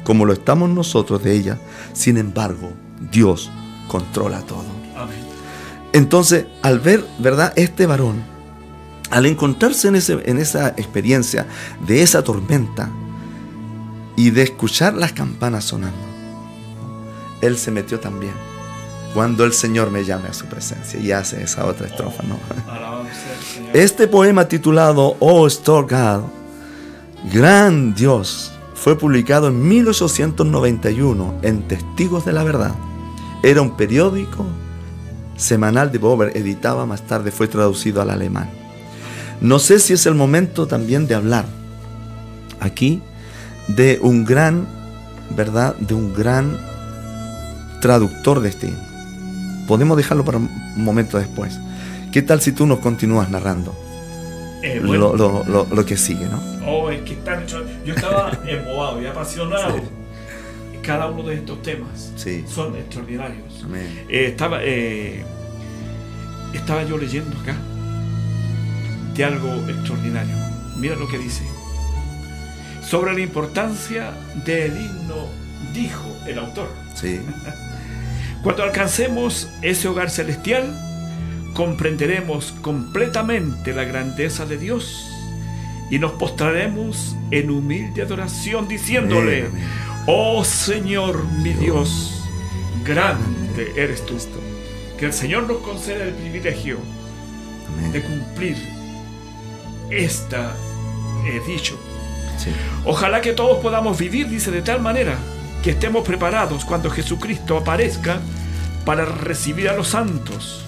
como 0.03 0.25
lo 0.25 0.33
estamos 0.33 0.69
nosotros 0.69 1.23
de 1.23 1.31
ellas. 1.33 1.57
Sin 1.93 2.17
embargo, 2.17 2.73
Dios 3.13 3.49
controla 3.87 4.41
todo. 4.41 4.65
Entonces, 5.93 6.47
al 6.63 6.81
ver, 6.81 7.05
¿verdad? 7.19 7.53
Este 7.55 7.85
varón, 7.85 8.25
al 9.09 9.25
encontrarse 9.25 9.87
en, 9.87 9.95
ese, 9.95 10.21
en 10.25 10.37
esa 10.37 10.67
experiencia 10.75 11.47
de 11.87 12.03
esa 12.03 12.25
tormenta 12.25 12.91
y 14.17 14.31
de 14.31 14.43
escuchar 14.43 14.95
las 14.95 15.13
campanas 15.13 15.63
sonando, 15.63 16.05
él 17.39 17.57
se 17.57 17.71
metió 17.71 18.01
también. 18.01 18.33
Cuando 19.13 19.43
el 19.45 19.53
Señor 19.53 19.91
me 19.91 20.03
llame 20.03 20.29
a 20.29 20.33
su 20.33 20.45
presencia 20.45 20.99
y 20.99 21.11
hace 21.11 21.43
esa 21.43 21.65
otra 21.65 21.87
estrofa, 21.87 22.23
¿no? 22.23 22.37
Este 23.73 24.07
poema 24.07 24.47
titulado 24.47 25.15
Oh 25.19 25.45
Store 25.47 25.87
God, 25.87 26.23
Gran 27.31 27.93
Dios, 27.93 28.51
fue 28.73 28.97
publicado 28.97 29.47
en 29.47 29.67
1891 29.67 31.39
en 31.41 31.67
Testigos 31.67 32.25
de 32.25 32.33
la 32.33 32.43
Verdad. 32.43 32.75
Era 33.43 33.61
un 33.61 33.77
periódico 33.77 34.45
semanal 35.37 35.91
de 35.91 35.99
Bober, 35.99 36.35
editaba 36.35 36.85
más 36.85 37.07
tarde, 37.07 37.31
fue 37.31 37.47
traducido 37.47 38.01
al 38.01 38.09
alemán. 38.09 38.49
No 39.41 39.59
sé 39.59 39.79
si 39.79 39.93
es 39.93 40.05
el 40.05 40.15
momento 40.15 40.67
también 40.67 41.07
de 41.07 41.15
hablar 41.15 41.45
aquí 42.59 43.01
de 43.67 43.99
un 44.01 44.25
gran, 44.25 44.67
¿verdad? 45.35 45.75
De 45.75 45.93
un 45.93 46.13
gran 46.13 46.57
traductor 47.81 48.39
de 48.39 48.49
este 48.49 48.73
Podemos 49.73 49.97
dejarlo 49.97 50.23
para 50.23 50.37
un 50.37 50.51
momento 50.75 51.17
después. 51.17 51.59
¿Qué 52.11 52.21
tal 52.21 52.39
si 52.41 52.51
tú 52.51 52.67
nos 52.67 52.77
continúas 52.77 53.31
narrando 53.31 53.75
eh, 54.61 54.79
lo, 54.79 55.83
que 55.83 55.97
sigue, 55.97 56.27
no? 56.27 56.39
Oh, 56.63 56.91
es 56.91 57.01
que 57.01 57.13
están 57.13 57.43
Yo 57.83 57.95
estaba 57.95 58.39
embobado 58.47 59.01
y 59.01 59.07
apasionado 59.07 59.81
cada 60.83 61.07
uno 61.07 61.23
de 61.23 61.37
estos 61.37 61.59
temas 61.63 62.13
son 62.47 62.75
extraordinarios. 62.75 63.65
Eh, 64.09 64.27
estaba, 64.27 64.59
eh, 64.61 65.25
estaba 66.53 66.83
yo 66.83 66.95
leyendo 66.95 67.35
acá 67.39 67.55
de 69.15 69.23
algo 69.25 69.55
extraordinario. 69.67 70.35
Mira 70.77 70.95
lo 70.97 71.07
que 71.07 71.17
dice. 71.17 71.41
Sobre 72.87 73.13
la 73.13 73.21
importancia 73.21 74.11
del 74.45 74.79
himno, 74.79 75.29
dijo 75.73 76.15
el 76.27 76.37
autor. 76.37 76.69
Sí. 76.93 77.19
Cuando 78.43 78.63
alcancemos 78.63 79.49
ese 79.61 79.87
hogar 79.87 80.09
celestial, 80.09 80.77
comprenderemos 81.53 82.53
completamente 82.61 83.73
la 83.73 83.85
grandeza 83.85 84.45
de 84.45 84.57
Dios 84.57 85.09
y 85.89 85.97
nos 85.97 86.11
postraremos 86.13 87.15
en 87.31 87.49
humilde 87.49 88.01
adoración 88.01 88.67
diciéndole, 88.67 89.49
Oh 90.07 90.43
Señor 90.43 91.25
mi 91.41 91.53
Dios, 91.53 92.21
grande 92.83 93.71
eres 93.77 94.05
tú. 94.05 94.17
Que 94.97 95.05
el 95.05 95.13
Señor 95.13 95.43
nos 95.43 95.59
conceda 95.59 96.03
el 96.03 96.13
privilegio 96.13 96.79
de 97.93 98.01
cumplir 98.01 98.57
esta 99.89 100.53
he 101.25 101.39
dicho. 101.49 101.79
Ojalá 102.83 103.21
que 103.21 103.31
todos 103.31 103.61
podamos 103.61 103.97
vivir, 103.97 104.27
dice, 104.27 104.51
de 104.51 104.61
tal 104.61 104.81
manera 104.81 105.17
que 105.63 105.71
estemos 105.71 106.05
preparados 106.05 106.65
cuando 106.65 106.91
Jesucristo 106.91 107.57
aparezca 107.57 108.19
para 108.85 109.05
recibir 109.05 109.69
a 109.69 109.73
los 109.73 109.87
santos. 109.87 110.65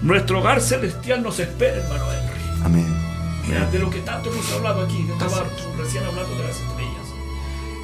Nuestro 0.00 0.40
hogar 0.40 0.62
celestial 0.62 1.22
nos 1.22 1.38
espera, 1.38 1.76
hermano 1.76 2.06
Henry. 2.10 2.64
Amén. 2.64 3.70
de 3.70 3.78
lo 3.78 3.90
que 3.90 4.00
tanto 4.00 4.32
hemos 4.32 4.50
hablado 4.52 4.86
aquí, 4.86 5.06
estaba 5.12 5.44
recién 5.76 6.04
hablando 6.04 6.34
de 6.36 6.44
las 6.44 6.56
estrellas 6.56 7.06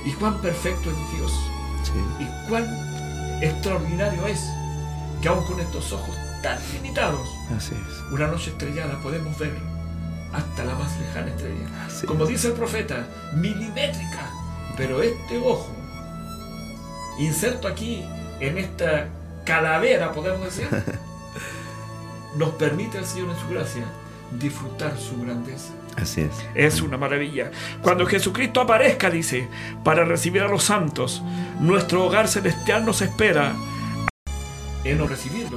y 0.06 0.12
cuán 0.12 0.40
perfecto 0.40 0.90
es 0.90 1.18
Dios. 1.18 1.32
Y 2.18 2.48
cuán 2.48 2.64
extraordinario 3.42 4.26
es 4.26 4.40
que 5.20 5.28
aún 5.28 5.44
con 5.44 5.60
estos 5.60 5.92
ojos 5.92 6.16
tan 6.42 6.58
limitados, 6.72 7.28
una 8.12 8.28
noche 8.28 8.50
estrellada 8.50 8.98
podemos 9.02 9.38
ver 9.38 9.54
hasta 10.32 10.64
la 10.64 10.74
más 10.74 10.98
lejana 11.00 11.28
estrella. 11.28 11.66
Como 12.06 12.24
dice 12.24 12.48
el 12.48 12.54
profeta, 12.54 13.06
milimétrica. 13.34 14.30
Pero 14.76 15.02
este 15.02 15.38
ojo, 15.38 15.75
inserto 17.18 17.68
aquí 17.68 18.04
en 18.40 18.58
esta 18.58 19.08
calavera, 19.44 20.12
podemos 20.12 20.44
decir, 20.44 20.68
nos 22.36 22.50
permite 22.50 22.98
al 22.98 23.06
Señor 23.06 23.30
en 23.30 23.38
su 23.38 23.48
gracia 23.48 23.84
disfrutar 24.38 24.98
su 24.98 25.20
grandeza. 25.22 25.72
Así 25.96 26.22
es. 26.22 26.30
Es 26.54 26.82
una 26.82 26.98
maravilla. 26.98 27.50
Cuando 27.82 28.06
Jesucristo 28.06 28.60
aparezca, 28.60 29.08
dice, 29.08 29.48
para 29.84 30.04
recibir 30.04 30.42
a 30.42 30.48
los 30.48 30.64
santos, 30.64 31.22
nuestro 31.60 32.04
hogar 32.04 32.28
celestial 32.28 32.84
nos 32.84 33.00
espera 33.00 33.54
en 34.84 35.08
recibirlo. 35.08 35.56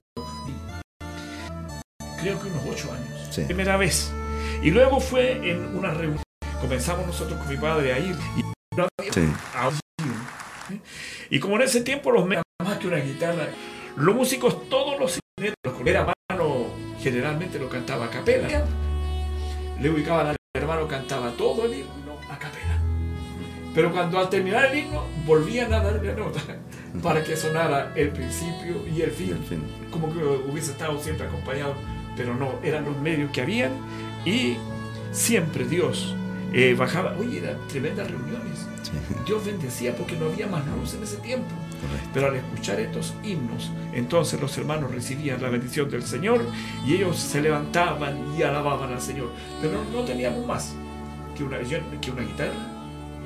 Creo 2.22 2.42
que 2.42 2.48
unos 2.48 2.64
ocho 2.70 2.92
años. 2.94 3.40
Primera 3.48 3.78
vez. 3.78 4.12
Y 4.62 4.72
luego 4.72 5.00
fue 5.00 5.52
en 5.52 5.78
una 5.78 5.92
reunión. 5.92 6.22
Comenzamos 6.60 7.06
nosotros 7.06 7.40
con 7.40 7.50
mi 7.50 7.58
padre 7.58 7.94
a 7.94 8.00
ir. 8.00 8.16
Y 8.38 8.44
no 8.76 8.88
Y 11.30 11.40
como 11.40 11.56
en 11.56 11.64
ese 11.64 11.82
tiempo 11.82 12.12
los 12.12 12.26
más 12.26 12.44
que 12.80 12.88
una 12.88 12.98
guitarra, 12.98 13.48
los 13.96 14.16
músicos, 14.16 14.70
todos 14.70 15.00
los 15.00 15.18
instrumentos, 15.38 15.88
era 15.88 16.14
mano, 16.30 16.68
generalmente 17.02 17.60
lo 17.60 17.70
cantaba 17.70 18.06
a 18.06 18.10
capela. 18.10 18.66
Le 19.80 19.90
ubicaba 19.90 20.30
al 20.30 20.36
hermano, 20.54 20.88
cantaba 20.88 21.32
todo 21.32 21.66
el 21.66 21.74
himno 21.74 22.20
a 22.30 22.38
capela. 22.38 22.80
Pero 23.74 23.92
cuando 23.92 24.20
al 24.20 24.30
terminar 24.30 24.66
el 24.66 24.80
himno, 24.80 25.06
volvían 25.26 25.74
a 25.74 25.82
darle 25.82 26.14
nota 26.14 26.42
para 27.04 27.24
que 27.24 27.38
sonara 27.38 27.94
el 27.96 28.10
principio 28.10 28.86
y 28.88 29.02
el 29.02 29.12
fin, 29.12 29.38
como 29.92 30.12
que 30.12 30.20
hubiese 30.20 30.72
estado 30.72 31.00
siempre 31.00 31.28
acompañado, 31.28 31.76
pero 32.18 32.36
no, 32.36 32.60
eran 32.64 32.86
los 32.86 32.98
medios 33.00 33.32
que 33.32 33.42
habían 33.42 33.72
y 34.26 34.58
siempre 35.12 35.66
Dios 35.66 36.16
eh, 36.54 36.76
bajaba, 36.78 37.16
oye, 37.18 37.40
eran 37.40 37.58
tremendas 37.68 38.10
reuniones. 38.10 38.68
Dios 39.26 39.46
bendecía 39.46 39.96
porque 39.96 40.16
no 40.16 40.26
había 40.26 40.48
más 40.48 40.66
luz 40.68 40.94
en 40.96 41.04
ese 41.04 41.18
tiempo. 41.18 41.50
Pero 42.14 42.28
al 42.28 42.36
escuchar 42.36 42.80
estos 42.80 43.14
himnos, 43.24 43.72
entonces 43.94 44.40
los 44.42 44.58
hermanos 44.58 44.92
recibían 44.92 45.42
la 45.42 45.50
bendición 45.50 45.90
del 45.90 46.04
Señor 46.04 46.42
y 46.86 46.96
ellos 46.96 47.18
se 47.18 47.42
levantaban 47.42 48.36
y 48.38 48.44
alababan 48.44 48.92
al 48.92 49.02
Señor. 49.02 49.30
Pero 49.62 49.84
no 49.94 50.02
teníamos 50.02 50.46
más 50.46 50.76
que 51.38 51.44
una, 51.44 51.60
que 51.60 52.12
una 52.12 52.22
guitarra 52.22 52.80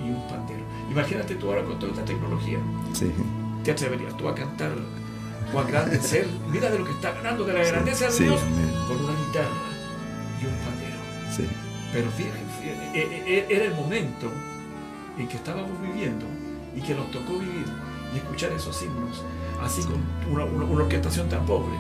y 0.06 0.10
un 0.10 0.28
pandero. 0.28 0.64
Imagínate 0.92 1.36
tú 1.36 1.48
ahora 1.48 1.64
con 1.64 1.80
toda 1.80 1.94
esta 1.94 2.06
tecnología. 2.06 2.60
¿Te 3.64 3.72
atreverías 3.72 4.16
tú 4.18 4.28
a 4.28 4.36
cantar 4.36 4.72
Juan 5.52 5.68
Grande 5.68 6.00
Ser? 6.00 6.28
Mira 6.52 6.70
de 6.70 6.80
lo 6.80 6.86
que 6.86 6.92
está 6.92 7.14
ganando, 7.14 7.46
de 7.46 7.54
la 7.54 7.64
grandeza 7.64 8.10
de 8.10 8.24
Dios, 8.26 8.42
con 8.88 8.98
una 8.98 9.14
guitarra 9.26 9.50
y 10.42 10.46
un 10.46 10.56
pandero. 10.66 10.98
Pero 11.94 12.10
fíjense, 12.12 12.38
e, 12.38 12.42
e, 12.42 12.42
e, 12.42 12.43
era 12.94 13.66
el 13.66 13.76
momento 13.76 14.32
en 15.18 15.28
que 15.28 15.38
estábamos 15.38 15.80
viviendo 15.82 16.26
y 16.76 16.82
que 16.82 16.96
nos 16.96 17.10
tocó 17.12 17.34
vivir 17.34 17.66
y 18.14 18.18
escuchar 18.18 18.52
esos 18.52 18.82
himnos, 18.82 19.24
así 19.62 19.82
con 19.84 20.02
una, 20.32 20.44
orquestación 20.84 21.30
tan 21.30 21.46
pobre, 21.46 21.76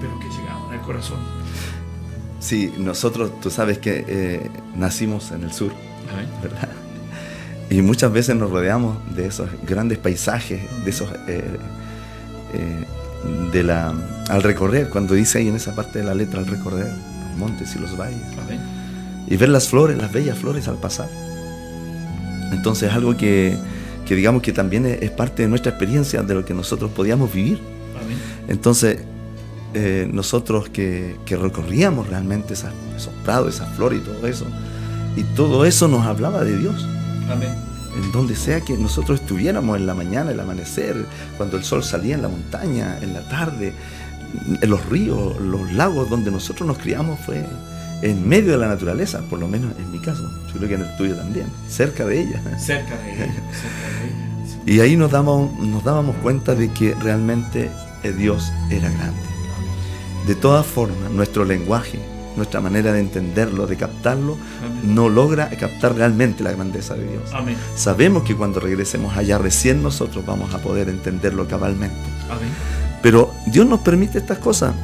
pero 0.00 0.18
que 0.18 0.28
llegaban 0.28 0.72
al 0.72 0.80
corazón. 0.80 1.18
Sí, 2.40 2.72
nosotros, 2.76 3.40
tú 3.40 3.50
sabes 3.50 3.78
que 3.78 4.04
eh, 4.06 4.50
nacimos 4.74 5.30
en 5.30 5.44
el 5.44 5.52
sur, 5.52 5.72
¿verdad? 6.42 6.68
Y 7.70 7.80
muchas 7.80 8.12
veces 8.12 8.36
nos 8.36 8.50
rodeamos 8.50 8.98
de 9.16 9.26
esos 9.26 9.48
grandes 9.62 9.98
paisajes, 9.98 10.60
de 10.84 10.90
esos... 10.90 11.10
Eh, 11.26 11.58
eh, 12.52 12.84
de 13.52 13.62
la, 13.62 13.94
al 14.28 14.42
recorrer, 14.42 14.90
cuando 14.90 15.14
dice 15.14 15.38
ahí 15.38 15.48
en 15.48 15.56
esa 15.56 15.74
parte 15.74 16.00
de 16.00 16.04
la 16.04 16.14
letra, 16.14 16.40
al 16.40 16.46
recorrer 16.46 16.88
los 16.88 17.38
montes 17.38 17.74
y 17.74 17.78
los 17.78 17.96
valles. 17.96 18.20
Y 19.26 19.36
ver 19.36 19.48
las 19.48 19.68
flores, 19.68 19.96
las 19.96 20.12
bellas 20.12 20.38
flores 20.38 20.68
al 20.68 20.76
pasar. 20.76 21.08
Entonces 22.52 22.92
algo 22.92 23.16
que 23.16 23.56
que 24.04 24.14
digamos 24.14 24.42
que 24.42 24.52
también 24.52 24.86
es, 24.86 25.10
parte 25.10 25.42
de 25.42 25.48
nuestra 25.48 25.70
experiencia, 25.70 26.22
de 26.22 26.34
lo 26.34 26.44
que 26.44 26.54
nosotros 26.54 26.90
podíamos 26.90 27.32
vivir. 27.32 27.60
Entonces, 28.48 28.98
eh, 29.72 30.08
nosotros 30.12 30.68
que, 30.68 31.16
recorríamos 31.28 32.08
realmente 32.08 32.54
esos 32.54 32.70
prados, 33.24 33.54
esas 33.54 33.74
flores 33.74 34.00
y 34.00 34.04
todo 34.04 34.26
eso, 34.26 34.46
y 35.16 35.22
todo 35.34 35.64
eso 35.64 35.88
nos 35.88 36.06
hablaba 36.06 36.44
de 36.44 36.58
Dios. 36.58 36.86
En 37.96 38.12
donde 38.12 38.34
sea 38.34 38.60
que 38.60 38.76
nosotros 38.76 39.20
estuviéramos 39.20 39.78
en 39.78 39.86
la 39.86 39.94
mañana, 39.94 40.32
el 40.32 40.40
amanecer, 40.40 40.96
cuando 41.36 41.56
el 41.56 41.64
sol 41.64 41.82
salía 41.82 42.16
en 42.16 42.22
la 42.22 42.28
montaña, 42.28 42.98
en 43.00 43.14
la 43.14 43.22
tarde, 43.28 43.72
en 44.60 44.68
los 44.68 44.84
ríos, 44.86 45.40
los 45.40 45.72
lagos 45.72 46.10
donde 46.10 46.30
nosotros 46.30 46.66
nos 46.66 46.78
criamos 46.78 47.20
fue 47.20 47.46
en 48.02 48.28
medio 48.28 48.52
de 48.52 48.58
la 48.58 48.68
naturaleza, 48.68 49.22
por 49.30 49.38
lo 49.38 49.48
menos 49.48 49.72
en 49.78 49.90
mi 49.90 49.98
caso. 49.98 50.22
Yo 50.48 50.54
creo 50.54 50.68
que 50.68 50.74
en 50.74 50.82
el 50.82 50.96
tuyo 50.96 51.16
también, 51.16 51.46
cerca 51.68 52.04
de 52.04 52.20
ella. 52.20 52.58
Cerca 52.58 52.96
de 52.96 53.14
ella, 53.14 53.34
Y 54.66 54.80
ahí 54.80 54.96
nos 54.96 55.10
dábamos, 55.10 55.58
nos 55.58 55.84
dábamos 55.84 56.16
cuenta 56.16 56.54
de 56.54 56.70
que 56.70 56.94
realmente 56.94 57.70
Dios 58.12 58.50
era 58.70 58.90
grande. 58.90 59.20
De 60.26 60.34
todas 60.34 60.64
formas, 60.64 61.10
nuestro 61.10 61.44
lenguaje, 61.44 62.00
nuestra 62.36 62.60
manera 62.60 62.92
de 62.92 63.00
entenderlo, 63.00 63.66
de 63.66 63.76
captarlo, 63.76 64.36
no 64.82 65.08
logra 65.08 65.50
captar 65.50 65.94
realmente 65.94 66.42
la 66.42 66.52
grandeza 66.52 66.94
de 66.94 67.06
Dios. 67.06 67.30
Sabemos 67.74 68.22
que 68.24 68.34
cuando 68.34 68.58
regresemos 68.60 69.16
allá 69.16 69.38
recién 69.38 69.82
nosotros 69.82 70.24
vamos 70.24 70.54
a 70.54 70.58
poder 70.58 70.88
entenderlo 70.88 71.46
cabalmente. 71.46 71.96
Pero 73.02 73.32
Dios 73.46 73.66
nos 73.66 73.80
permite 73.80 74.18
estas 74.18 74.38
cosas. 74.38 74.74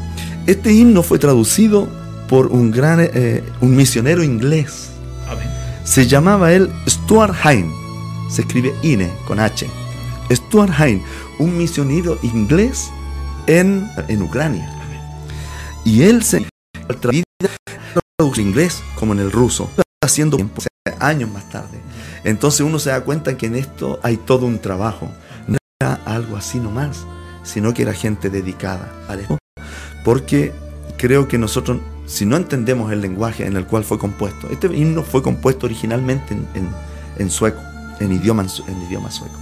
Este 0.47 0.73
himno 0.73 1.03
fue 1.03 1.19
traducido 1.19 1.89
por 2.31 2.47
un 2.47 2.71
gran 2.71 3.01
eh, 3.01 3.43
un 3.61 3.75
misionero 3.75 4.23
inglés. 4.23 4.91
Se 5.83 6.07
llamaba 6.07 6.53
él 6.53 6.71
Stuart 6.89 7.35
Hine. 7.45 7.69
Se 8.31 8.43
escribe 8.43 8.73
Ine 8.83 9.11
con 9.27 9.41
H. 9.41 9.69
Stuart 10.31 10.73
Hine, 10.79 11.03
un 11.41 11.59
misionero 11.59 12.17
inglés 12.23 12.89
en, 13.49 13.91
en 14.07 14.23
Ucrania. 14.23 14.71
Y 15.85 16.05
él 16.05 16.23
se 16.23 16.37
en 16.37 16.45
inglés 18.37 18.81
como 18.95 19.13
en 19.13 19.19
el 19.19 19.33
ruso, 19.33 19.69
haciendo 20.01 20.39
años 21.01 21.31
más 21.31 21.51
tarde. 21.51 21.81
Entonces 22.23 22.61
uno 22.61 22.79
se 22.79 22.91
da 22.91 23.01
cuenta 23.01 23.37
que 23.37 23.47
en 23.47 23.57
esto 23.57 23.99
hay 24.05 24.17
todo 24.17 24.47
un 24.47 24.61
trabajo. 24.61 25.11
No 25.49 25.57
era 25.81 25.95
algo 26.05 26.37
así 26.37 26.61
nomás, 26.61 27.07
sino 27.43 27.75
que 27.75 27.83
era 27.83 27.93
gente 27.93 28.31
dedicada 28.31 28.93
al 29.09 29.27
Porque 30.05 30.53
creo 30.97 31.27
que 31.27 31.39
nosotros 31.39 31.81
si 32.11 32.27
no 32.27 32.37
entendemos 32.37 32.91
el 32.91 33.01
lenguaje 33.01 33.47
en 33.47 33.57
el 33.57 33.67
cual 33.67 33.85
fue 33.85 33.97
compuesto. 33.97 34.49
Este 34.51 34.67
himno 34.67 35.05
fue 35.05 35.23
compuesto 35.23 35.67
originalmente 35.67 36.37
en, 37.17 37.31
sueco, 37.31 37.61
en 38.01 38.11
idioma, 38.11 38.49
sueco. 38.49 39.39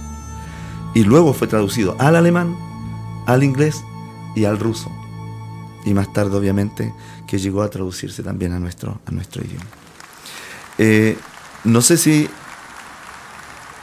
Y 0.93 1.03
luego 1.03 1.33
fue 1.33 1.47
traducido 1.47 1.95
al 1.99 2.15
alemán, 2.15 2.55
al 3.25 3.43
inglés 3.43 3.83
y 4.35 4.45
al 4.45 4.59
ruso. 4.59 4.91
Y 5.83 5.95
más 5.95 6.13
tarde, 6.13 6.37
obviamente, 6.37 6.93
que 7.25 7.39
llegó 7.39 7.63
a 7.63 7.71
traducirse 7.71 8.21
también 8.21 8.53
a 8.53 8.59
nuestro, 8.59 9.01
a 9.03 9.11
nuestro 9.11 9.43
idioma. 9.43 9.65
Eh, 10.77 11.17
no 11.63 11.81
sé 11.81 11.97
si 11.97 12.29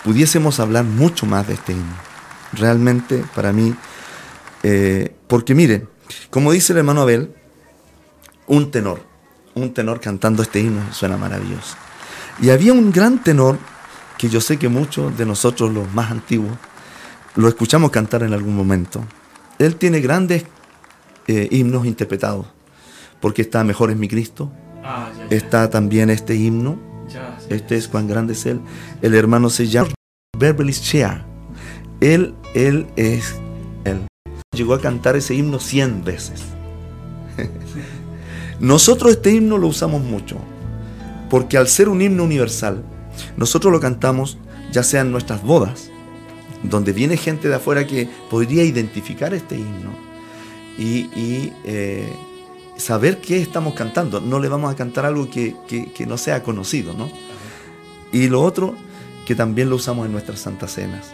pudiésemos 0.05 0.61
hablar 0.61 0.85
mucho 0.85 1.27
más 1.27 1.49
de 1.49 1.55
este 1.55 1.72
himno. 1.72 1.96
Realmente, 2.53 3.25
para 3.35 3.53
mí, 3.53 3.75
eh, 4.62 5.12
porque 5.27 5.57
miren, 5.57 5.88
como 6.31 6.53
dice 6.53 6.72
el 6.72 6.79
hermano 6.79 7.03
Abel, 7.03 7.35
un 8.46 8.70
tenor, 8.70 9.00
un 9.54 9.72
tenor 9.72 10.00
cantando 10.00 10.42
este 10.42 10.61
himno 10.61 10.92
suena 10.92 11.16
maravilloso. 11.16 11.76
Y 12.40 12.50
había 12.50 12.72
un 12.72 12.92
gran 12.92 13.22
tenor 13.22 13.59
que 14.18 14.28
yo 14.28 14.40
sé 14.40 14.59
que 14.59 14.68
muchos 14.68 15.16
de 15.16 15.26
nosotros, 15.26 15.72
los 15.72 15.92
más 15.92 16.11
antiguos, 16.11 16.52
lo 17.35 17.48
escuchamos 17.48 17.90
cantar 17.90 18.22
en 18.22 18.32
algún 18.32 18.56
momento. 18.56 19.04
Él 19.59 19.76
tiene 19.76 20.00
grandes 20.00 20.44
eh, 21.26 21.48
himnos 21.50 21.87
interpretados, 21.87 22.46
porque 23.20 23.42
está 23.42 23.64
Mejor 23.64 23.90
es 23.90 23.96
mi 23.96 24.09
Cristo, 24.09 24.52
ah, 24.85 25.11
está 25.30 25.68
también 25.70 26.11
este 26.11 26.35
himno, 26.35 26.78
este 27.48 27.76
es 27.76 27.88
cuán 27.88 28.06
grande 28.06 28.32
es 28.32 28.46
Él. 28.46 28.61
El 29.02 29.14
hermano 29.14 29.50
se 29.50 29.68
llama 29.68 29.90
Beverly 30.38 30.72
Shea. 30.72 31.26
Él, 32.00 32.35
él 32.54 32.87
es, 32.96 33.37
él 33.85 34.06
llegó 34.54 34.74
a 34.74 34.80
cantar 34.80 35.16
ese 35.16 35.35
himno 35.35 35.59
cien 35.59 36.04
veces. 36.04 36.42
Nosotros 38.61 39.12
este 39.12 39.33
himno 39.33 39.59
lo 39.59 39.69
usamos 39.69 40.03
mucho, 40.03 40.37
porque 41.29 41.59
al 41.59 41.69
ser 41.69 41.88
un 41.88 42.01
himno 42.01 42.25
universal, 42.25 42.83
nosotros 43.37 43.73
lo 43.73 43.81
cantamos 43.81 44.38
ya 44.73 44.83
sea 44.83 45.03
en 45.03 45.12
nuestras 45.12 45.42
bodas, 45.42 45.90
donde 46.62 46.92
viene 46.92 47.16
gente 47.16 47.49
de 47.49 47.55
afuera 47.55 47.87
que 47.87 48.09
podría 48.31 48.64
identificar 48.64 49.35
este 49.35 49.57
himno 49.57 49.90
y, 50.79 51.53
eh, 51.64 52.12
saber 52.77 53.21
qué 53.23 53.40
estamos 53.40 53.75
cantando. 53.75 54.21
No 54.21 54.38
le 54.38 54.49
vamos 54.49 54.71
a 54.71 54.77
cantar 54.77 55.07
algo 55.07 55.31
que, 55.31 55.55
no 56.07 56.19
sea 56.19 56.42
conocido, 56.42 56.92
¿no? 56.92 57.11
Y 58.12 58.29
lo 58.29 58.42
otro, 58.42 58.75
que 59.27 59.35
también 59.35 59.71
lo 59.71 59.77
usamos 59.77 60.07
en 60.07 60.12
nuestras 60.12 60.40
santas 60.40 60.73
cenas, 60.73 61.12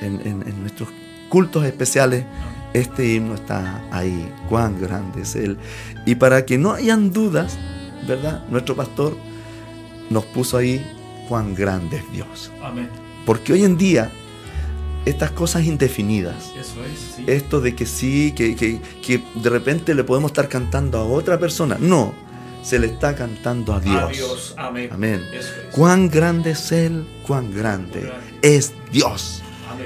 en 0.00 0.60
nuestros 0.62 0.88
cultos 1.28 1.64
especiales 1.64 2.24
este 2.72 3.14
himno 3.14 3.34
está 3.34 3.82
ahí, 3.90 4.32
cuán 4.48 4.80
grande 4.80 5.22
es 5.22 5.34
Él. 5.34 5.58
Y 6.06 6.14
para 6.14 6.46
que 6.46 6.58
no 6.58 6.72
hayan 6.72 7.12
dudas, 7.12 7.58
¿verdad? 8.06 8.44
Nuestro 8.48 8.76
pastor 8.76 9.16
nos 10.08 10.24
puso 10.26 10.56
ahí 10.56 10.84
cuán 11.28 11.54
grande 11.54 11.98
es 11.98 12.12
Dios. 12.12 12.50
Amén. 12.62 12.88
Porque 13.26 13.52
hoy 13.52 13.64
en 13.64 13.76
día, 13.76 14.10
estas 15.04 15.30
cosas 15.32 15.64
indefinidas, 15.64 16.52
esto 17.26 17.60
de 17.60 17.74
que 17.74 17.86
sí, 17.86 18.32
que, 18.32 18.54
que, 18.56 19.22
de 19.34 19.50
repente 19.50 19.94
le 19.94 20.04
podemos 20.04 20.30
estar 20.30 20.48
cantando 20.48 20.98
a 20.98 21.04
otra 21.04 21.38
persona, 21.38 21.76
no, 21.78 22.14
se 22.62 22.78
le 22.78 22.86
está 22.86 23.14
cantando 23.14 23.74
a 23.74 23.80
Dios. 23.80 24.54
Amén. 24.56 24.90
Amén. 24.92 25.22
Cuán 25.72 26.08
grande 26.08 26.52
es 26.52 26.72
Él, 26.72 27.06
cuán 27.26 27.54
grande 27.54 28.12
es 28.42 28.72
Dios. 28.92 29.42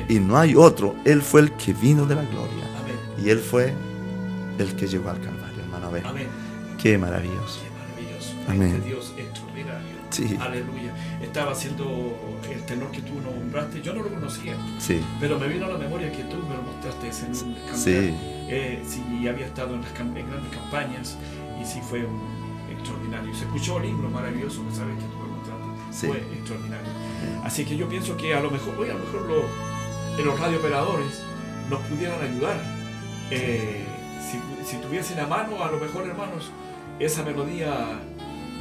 Y 0.08 0.18
no 0.18 0.36
hay 0.36 0.54
otro. 0.54 0.96
Él 1.04 1.22
fue 1.22 1.42
el 1.42 1.52
que 1.52 1.72
vino 1.72 2.04
de 2.06 2.14
la 2.14 2.24
gloria. 2.24 2.73
Y 3.22 3.30
Él 3.30 3.38
fue 3.38 3.72
el 4.58 4.76
que 4.76 4.86
llegó 4.86 5.10
al 5.10 5.20
Calvario, 5.20 5.62
hermano. 5.62 5.90
Amén. 6.08 6.28
Qué 6.80 6.98
maravilloso. 6.98 7.60
Qué 7.62 7.70
maravilloso. 7.70 8.34
Amén. 8.48 8.74
Este 8.76 8.88
Dios 8.88 9.14
extraordinario. 9.16 9.94
Sí. 10.10 10.36
Aleluya. 10.40 10.94
Estaba 11.22 11.52
haciendo 11.52 12.16
el 12.50 12.62
tenor 12.66 12.90
que 12.90 13.00
tú 13.02 13.20
nombraste. 13.20 13.82
Yo 13.82 13.94
no 13.94 14.02
lo 14.02 14.10
conocía. 14.10 14.54
Sí. 14.78 15.00
Pero 15.18 15.38
me 15.38 15.48
vino 15.48 15.66
a 15.66 15.70
la 15.70 15.78
memoria 15.78 16.12
que 16.12 16.22
tú 16.24 16.36
me 16.36 16.54
lo 16.54 16.62
mostraste 16.62 17.08
en 17.08 17.30
un 17.30 17.56
Sí. 17.74 18.14
Eh, 18.46 18.82
sí, 18.86 19.02
había 19.26 19.46
estado 19.46 19.74
en, 19.74 19.82
las 19.82 19.98
en 19.98 20.14
grandes 20.14 20.54
campañas 20.54 21.16
y 21.60 21.64
sí 21.64 21.80
fue 21.80 22.04
un 22.04 22.20
extraordinario. 22.70 23.34
Se 23.34 23.44
escuchó 23.44 23.78
el 23.78 23.86
himno 23.86 24.10
maravilloso, 24.10 24.62
sabes 24.70 24.96
que 24.98 25.04
tú 25.04 25.18
me 25.18 25.36
mostraste. 25.36 25.64
Sí. 25.90 26.06
Fue 26.06 26.18
extraordinario. 26.18 26.90
Así 27.42 27.64
que 27.64 27.76
yo 27.76 27.88
pienso 27.88 28.16
que 28.16 28.34
a 28.34 28.40
lo 28.40 28.50
mejor, 28.50 28.74
hoy 28.78 28.90
a 28.90 28.94
lo 28.94 29.00
mejor 29.00 29.22
lo, 29.22 30.18
en 30.18 30.24
los 30.26 30.38
radiooperadores 30.38 31.22
nos 31.70 31.80
pudieran 31.82 32.20
ayudar 32.20 32.73
eh, 33.30 33.84
si, 34.64 34.76
tuviesen 34.78 35.18
a 35.20 35.26
mano, 35.26 35.62
a 35.62 35.70
lo 35.70 35.78
mejor 35.78 36.06
hermanos, 36.06 36.50
esa 36.98 37.22
melodía 37.22 37.98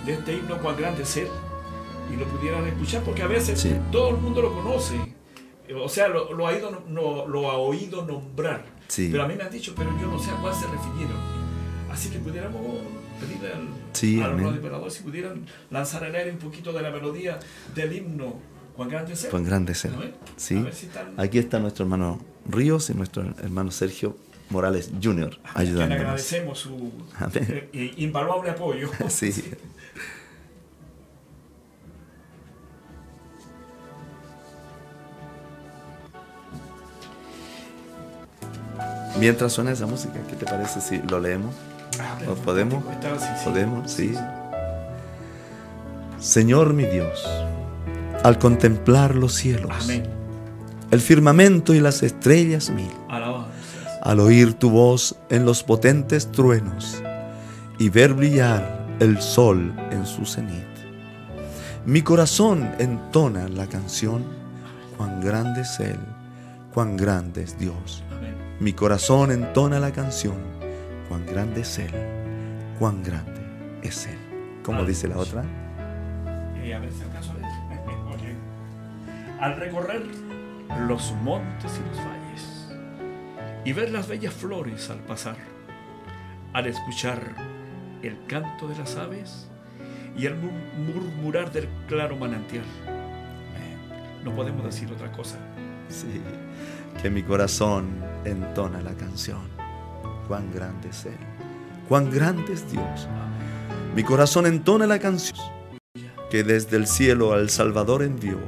de 0.05 0.13
este 0.13 0.33
himno 0.33 0.57
cuán 0.59 0.77
grande 0.77 1.03
es 1.03 1.17
Él, 1.17 1.27
y 2.11 2.17
lo 2.17 2.25
pudieran 2.25 2.65
escuchar, 2.67 3.03
porque 3.03 3.21
a 3.21 3.27
veces 3.27 3.67
todo 3.91 4.09
el 4.09 4.17
mundo 4.17 4.41
lo 4.41 4.53
conoce, 4.53 4.95
o 5.75 5.89
sea, 5.89 6.07
lo, 6.07 6.47
ha, 6.47 6.57
ido, 6.57 6.83
no, 6.87 7.27
lo 7.27 7.49
ha 7.49 7.57
oído 7.57 8.05
nombrar, 8.05 8.65
pero 8.95 9.23
a 9.23 9.27
mí 9.27 9.35
me 9.35 9.43
han 9.43 9.51
dicho, 9.51 9.73
pero 9.75 9.89
yo 9.99 10.07
no 10.07 10.19
sé 10.19 10.31
a 10.31 10.35
cuál 10.35 10.53
se 10.53 10.67
refirieron. 10.67 11.17
Así 11.91 12.09
que 12.09 12.17
pudiéramos 12.17 12.61
pedirle 13.19 13.53
al, 13.53 13.67
sí, 13.93 14.19
si 14.89 15.03
pudieran 15.03 15.45
lanzar 15.69 16.03
en 16.05 16.15
aire 16.15 16.31
un 16.31 16.39
poquito 16.39 16.73
de 16.73 16.81
la 16.81 16.89
melodía 16.89 17.39
del 17.75 17.93
himno 17.93 18.53
Cuán 18.75 18.89
grande 18.89 19.13
es 19.13 19.25
Cuán 19.25 19.43
grande 19.43 19.73
es 19.73 19.87
Sí. 20.35 20.65
Aquí 21.17 21.37
está 21.37 21.59
nuestro 21.59 21.85
hermano 21.85 22.19
Ríos 22.49 22.89
y 22.89 22.95
nuestro 22.95 23.23
hermano 23.41 23.71
Sergio 23.71 24.17
Morales 24.49 24.91
Jr. 25.01 25.39
ayudándonos. 25.53 25.89
le 25.89 25.95
agradecemos 25.95 26.59
su 26.59 26.91
eh, 27.73 27.93
invaluable 27.97 28.51
apoyo. 28.51 28.89
sí. 29.09 29.31
Mientras 39.19 39.53
suena 39.53 39.71
esa 39.71 39.85
música, 39.85 40.19
¿qué 40.29 40.35
te 40.35 40.45
parece 40.45 40.81
si 40.81 40.97
lo 40.97 41.19
leemos? 41.19 41.53
Ah, 41.99 42.17
podemos? 42.43 42.83
¿Podemos? 43.43 43.91
sí. 43.91 44.15
Señor 46.19 46.73
mi 46.73 46.85
Dios, 46.85 47.25
al 48.23 48.39
contemplar 48.39 49.13
los 49.13 49.33
cielos, 49.33 49.89
el 50.89 51.01
firmamento 51.01 51.73
y 51.73 51.79
las 51.79 52.01
estrellas 52.01 52.69
mil, 52.69 52.89
al 54.03 54.19
oír 54.19 54.53
tu 54.53 54.69
voz 54.69 55.15
en 55.29 55.45
los 55.45 55.63
potentes 55.63 56.29
truenos 56.29 57.01
y 57.79 57.87
ver 57.89 58.13
brillar 58.13 58.85
el 58.99 59.21
sol 59.21 59.73
en 59.91 60.05
su 60.05 60.25
cenit. 60.25 60.67
Mi 61.85 62.01
corazón 62.01 62.69
entona 62.79 63.47
la 63.47 63.65
canción 63.67 64.25
cuán 64.97 65.21
grande 65.21 65.61
es 65.61 65.79
Él, 65.79 65.99
cuán 66.73 66.97
grande 66.97 67.43
es 67.43 67.57
Dios. 67.57 68.03
Mi 68.59 68.73
corazón 68.73 69.31
entona 69.31 69.79
la 69.79 69.91
canción, 69.91 70.35
cuán 71.07 71.25
grande 71.25 71.61
es 71.61 71.79
Él, 71.79 71.93
cuán 72.79 73.03
grande 73.03 73.41
es 73.83 74.05
Él. 74.05 74.19
¿Cómo 74.63 74.83
dice 74.83 75.07
la 75.07 75.17
otra? 75.17 75.45
Al 79.39 79.55
recorrer 79.57 80.03
los 80.87 81.13
montes 81.23 81.71
y 81.77 81.89
los 81.89 81.97
valles 82.05 82.22
y 83.65 83.73
ver 83.73 83.91
las 83.91 84.07
bellas 84.07 84.33
flores 84.33 84.89
al 84.89 84.99
pasar, 84.99 85.37
al 86.53 86.67
escuchar 86.67 87.21
el 88.01 88.25
canto 88.27 88.67
de 88.67 88.77
las 88.77 88.95
aves 88.97 89.47
y 90.17 90.25
el 90.25 90.35
murmurar 90.35 91.51
del 91.51 91.67
claro 91.87 92.15
manantial. 92.15 92.65
No 94.23 94.33
podemos 94.35 94.63
decir 94.63 94.91
otra 94.91 95.11
cosa. 95.11 95.37
Sí, 95.89 96.21
que 97.01 97.09
mi 97.09 97.23
corazón 97.23 97.89
entona 98.25 98.81
la 98.81 98.93
canción. 98.93 99.41
Cuán 100.27 100.51
grande 100.53 100.89
es 100.89 101.05
Él, 101.05 101.17
cuán 101.89 102.09
grande 102.09 102.53
es 102.53 102.71
Dios. 102.71 103.07
Mi 103.95 104.03
corazón 104.03 104.45
entona 104.45 104.87
la 104.87 104.99
canción 104.99 105.45
que 106.31 106.43
desde 106.43 106.77
el 106.77 106.87
cielo 106.87 107.33
al 107.33 107.49
Salvador 107.49 108.01
envió. 108.01 108.39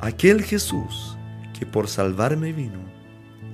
Aquel 0.00 0.42
Jesús 0.42 1.16
que 1.58 1.66
por 1.66 1.88
salvarme 1.88 2.52
vino 2.52 2.89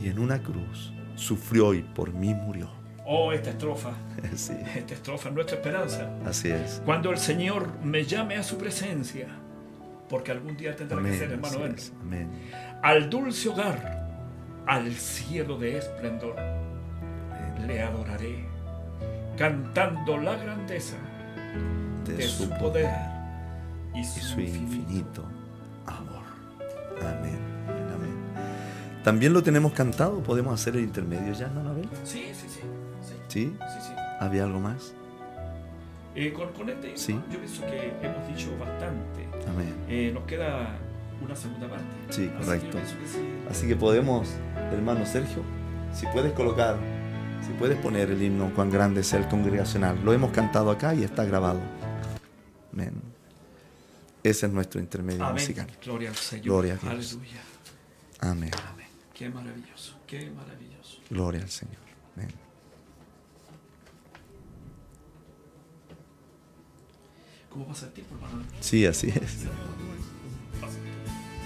y 0.07 0.11
en 0.11 0.21
una 0.21 0.40
cruz 0.40 0.92
sufrió 1.16 1.75
y 1.75 1.83
por 1.83 2.12
mí 2.12 2.33
murió. 2.33 2.71
Oh, 3.05 3.33
esta 3.33 3.51
estrofa. 3.51 3.90
Esta 4.77 4.95
estrofa 4.95 5.31
es 5.31 5.35
nuestra 5.35 5.57
esperanza. 5.57 6.09
Así 6.25 6.49
es. 6.49 6.81
Cuando 6.85 7.11
el 7.11 7.19
Señor 7.19 7.69
me 7.83 8.05
llame 8.05 8.37
a 8.37 8.45
su 8.45 8.57
presencia, 8.57 9.27
porque 10.09 10.31
algún 10.31 10.57
día 10.57 10.77
tendrá 10.77 11.03
que 11.03 11.12
ser, 11.12 11.33
hermano. 11.33 11.59
Amén. 12.03 12.29
Al 12.83 13.11
dulce 13.11 13.49
hogar, 13.49 14.09
al 14.66 14.92
cielo 14.92 15.59
de 15.59 15.79
esplendor, 15.79 16.37
le 17.66 17.83
adoraré, 17.83 18.45
cantando 19.37 20.19
la 20.19 20.37
grandeza 20.37 20.99
de, 22.05 22.23
su 22.23 22.49
poder 22.51 22.90
y 23.92 24.05
su, 24.05 24.40
infinito 24.40 25.25
amor. 25.85 26.23
Amén. 27.01 27.56
También 29.07 29.33
lo 29.33 29.40
tenemos 29.40 29.73
cantado, 29.73 30.21
podemos 30.21 30.53
hacer 30.53 30.75
el 30.75 30.83
intermedio 30.83 31.33
ya, 31.33 31.47
¿no, 31.47 31.61
Abel? 31.71 31.88
Sí, 32.03 32.25
sí, 32.33 32.49
sí. 32.49 32.61
¿Sí? 33.29 33.57
Sí, 33.81 33.92
¿Había 34.19 34.42
algo 34.42 34.59
más? 34.59 34.95
Eh, 36.16 36.33
con, 36.33 36.49
este, 36.69 36.92
yo 36.97 37.38
pienso 37.38 37.64
que 37.66 37.92
hemos 38.03 38.27
dicho 38.27 38.51
bastante. 38.59 39.29
Amén. 39.49 39.77
Eh, 39.88 40.11
nos 40.12 40.25
queda 40.25 40.77
una 41.23 41.37
segunda 41.37 41.69
parte. 41.69 41.85
Sí, 42.11 42.29
correcto. 42.37 42.79
Así 43.49 43.69
que 43.69 43.77
podemos, 43.77 44.29
hermano 44.73 45.07
Sergio, 45.07 45.45
si 45.92 46.05
puedes 46.09 46.33
colocar, 46.33 46.77
si 47.47 47.53
puedes 47.53 47.79
poner 47.79 48.11
el 48.11 48.21
himno 48.21 48.53
Cuán 48.57 48.71
grande 48.71 49.03
es 49.03 49.12
el 49.12 49.29
congregacional. 49.29 50.05
Lo 50.05 50.14
hemos 50.14 50.33
cantado 50.33 50.69
acá 50.69 50.97
y 50.97 51.05
está 51.05 51.25
grabado. 51.25 51.61
Amén. 52.73 53.01
Ese 54.25 54.47
es 54.47 54.53
nuestro 54.53 54.81
intermedio 54.81 55.25
musical. 55.31 55.69
Gloria 55.81 56.09
al 56.09 56.16
Señor. 56.16 56.45
Gloria 56.45 56.73
a 56.73 56.77
Dios. 56.79 57.12
Aleluya. 57.12 57.40
Amén. 58.19 58.51
Qué 59.16 59.31
maravilloso, 59.31 59.94
qué 60.07 60.31
maravilloso. 60.31 61.00
Gloria 61.09 61.40
al 61.40 61.48
Señor. 61.48 61.79
Amén. 62.14 62.29
¿Cómo 67.48 67.66
pasa 67.66 67.87
el 67.87 67.92
tiempo, 67.92 68.14
hermano? 68.16 68.44
Sí, 68.61 68.85
así 68.85 69.09
es. 69.09 69.46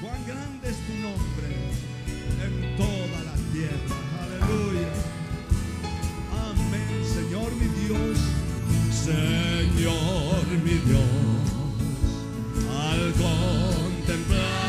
Cuán 0.02 0.26
grande 0.26 0.68
es 0.68 0.76
tu 0.78 0.94
nombre 0.94 1.46
en 2.42 2.76
toda 2.76 3.22
la 3.22 3.34
tierra. 3.52 3.96
Aleluya. 4.20 4.88
Amén, 6.50 7.04
Señor 7.06 7.52
mi 7.52 7.68
Dios. 7.86 8.18
Señor 8.92 10.44
mi 10.64 10.74
Dios. 10.90 11.06
Al 12.68 13.12
contemplar 13.12 14.59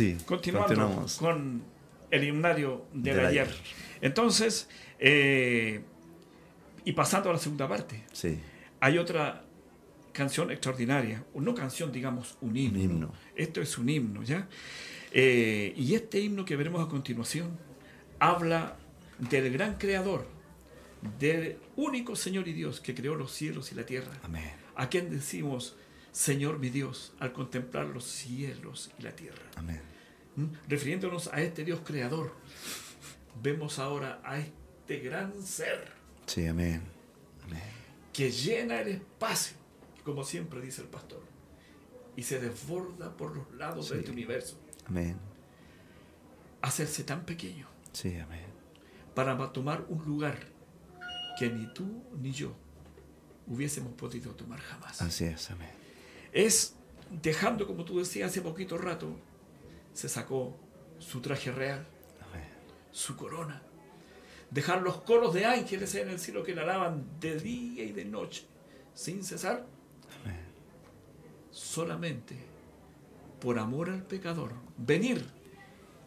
Sí, 0.00 0.16
Continuando 0.24 0.68
continuamos. 0.68 1.16
con 1.18 1.62
el 2.10 2.24
himnario 2.24 2.86
del, 2.94 3.16
Del 3.16 3.26
ayer. 3.26 3.42
ayer. 3.46 3.56
Entonces, 4.00 4.68
eh, 4.98 5.82
y 6.84 6.92
pasando 6.92 7.28
a 7.30 7.34
la 7.34 7.38
segunda 7.38 7.68
parte, 7.68 8.04
Sí, 8.12 8.38
hay 8.80 8.96
otra 8.98 9.44
canción 10.12 10.50
extraordinaria, 10.50 11.22
o 11.34 11.40
no 11.42 11.54
canción, 11.54 11.92
digamos, 11.92 12.36
un 12.40 12.56
himno. 12.56 12.78
un 12.78 12.84
himno. 12.84 13.12
Esto 13.36 13.60
es 13.60 13.76
un 13.78 13.88
himno, 13.90 14.22
¿ya? 14.22 14.48
Eh, 15.12 15.74
y 15.76 15.94
este 15.94 16.18
himno 16.20 16.44
que 16.44 16.56
veremos 16.56 16.84
a 16.84 16.88
continuación 16.88 17.58
habla 18.18 18.76
del 19.18 19.52
gran 19.52 19.74
creador, 19.74 20.26
del 21.18 21.58
único 21.76 22.16
Señor 22.16 22.48
y 22.48 22.52
Dios 22.54 22.80
que 22.80 22.94
creó 22.94 23.14
los 23.16 23.32
cielos 23.32 23.70
y 23.72 23.74
la 23.74 23.84
tierra. 23.84 24.12
Amén. 24.22 24.50
A 24.76 24.88
quien 24.88 25.10
decimos, 25.10 25.76
Señor 26.12 26.58
mi 26.58 26.70
Dios, 26.70 27.12
al 27.20 27.32
contemplar 27.32 27.86
los 27.86 28.04
cielos 28.04 28.90
y 28.98 29.02
la 29.02 29.12
tierra. 29.14 29.42
Amén. 29.56 29.80
¿Mm? 30.36 30.46
Refiriéndonos 30.68 31.28
a 31.32 31.40
este 31.40 31.64
Dios 31.64 31.80
creador, 31.84 32.34
vemos 33.42 33.78
ahora 33.78 34.20
a 34.24 34.38
este 34.38 34.98
gran 35.00 35.42
ser 35.42 35.92
Sí, 36.26 36.46
amén. 36.46 36.82
Amén. 37.44 37.62
que 38.12 38.30
llena 38.30 38.80
el 38.80 38.88
espacio, 38.88 39.56
como 40.04 40.24
siempre 40.24 40.60
dice 40.60 40.82
el 40.82 40.88
pastor, 40.88 41.22
y 42.16 42.22
se 42.24 42.40
desborda 42.40 43.16
por 43.16 43.36
los 43.36 43.52
lados 43.54 43.88
de 43.88 43.94
Sí. 43.94 43.98
este 44.00 44.10
universo, 44.10 44.58
Amén. 44.86 45.16
hacerse 46.62 47.04
tan 47.04 47.24
pequeño 47.24 47.66
Sí, 47.92 48.16
amén. 48.18 48.46
para 49.14 49.34
ma- 49.36 49.52
tomar 49.52 49.84
un 49.88 50.04
lugar 50.04 50.38
que 51.38 51.48
ni 51.50 51.72
tú 51.72 52.04
ni 52.18 52.32
yo 52.32 52.52
hubiésemos 53.46 53.92
podido 53.94 54.32
tomar 54.34 54.60
jamás. 54.60 55.00
Así 55.02 55.24
es, 55.24 55.50
amén. 55.50 55.70
Es 56.32 56.74
dejando, 57.22 57.66
como 57.66 57.84
tú 57.84 57.98
decías 57.98 58.30
hace 58.30 58.40
poquito 58.40 58.78
rato, 58.78 59.16
se 59.92 60.08
sacó 60.08 60.56
su 60.98 61.20
traje 61.20 61.50
real, 61.50 61.86
su 62.92 63.16
corona, 63.16 63.62
dejar 64.50 64.82
los 64.82 65.00
coros 65.02 65.32
de 65.34 65.46
ángeles 65.46 65.94
en 65.94 66.08
el 66.10 66.18
cielo 66.18 66.42
que 66.42 66.54
le 66.54 66.60
alaban 66.60 67.04
de 67.20 67.38
día 67.38 67.84
y 67.84 67.92
de 67.92 68.04
noche, 68.04 68.44
sin 68.94 69.22
cesar, 69.24 69.64
Amén. 70.24 70.40
solamente 71.50 72.36
por 73.40 73.58
amor 73.58 73.90
al 73.90 74.02
pecador, 74.02 74.52
venir 74.76 75.24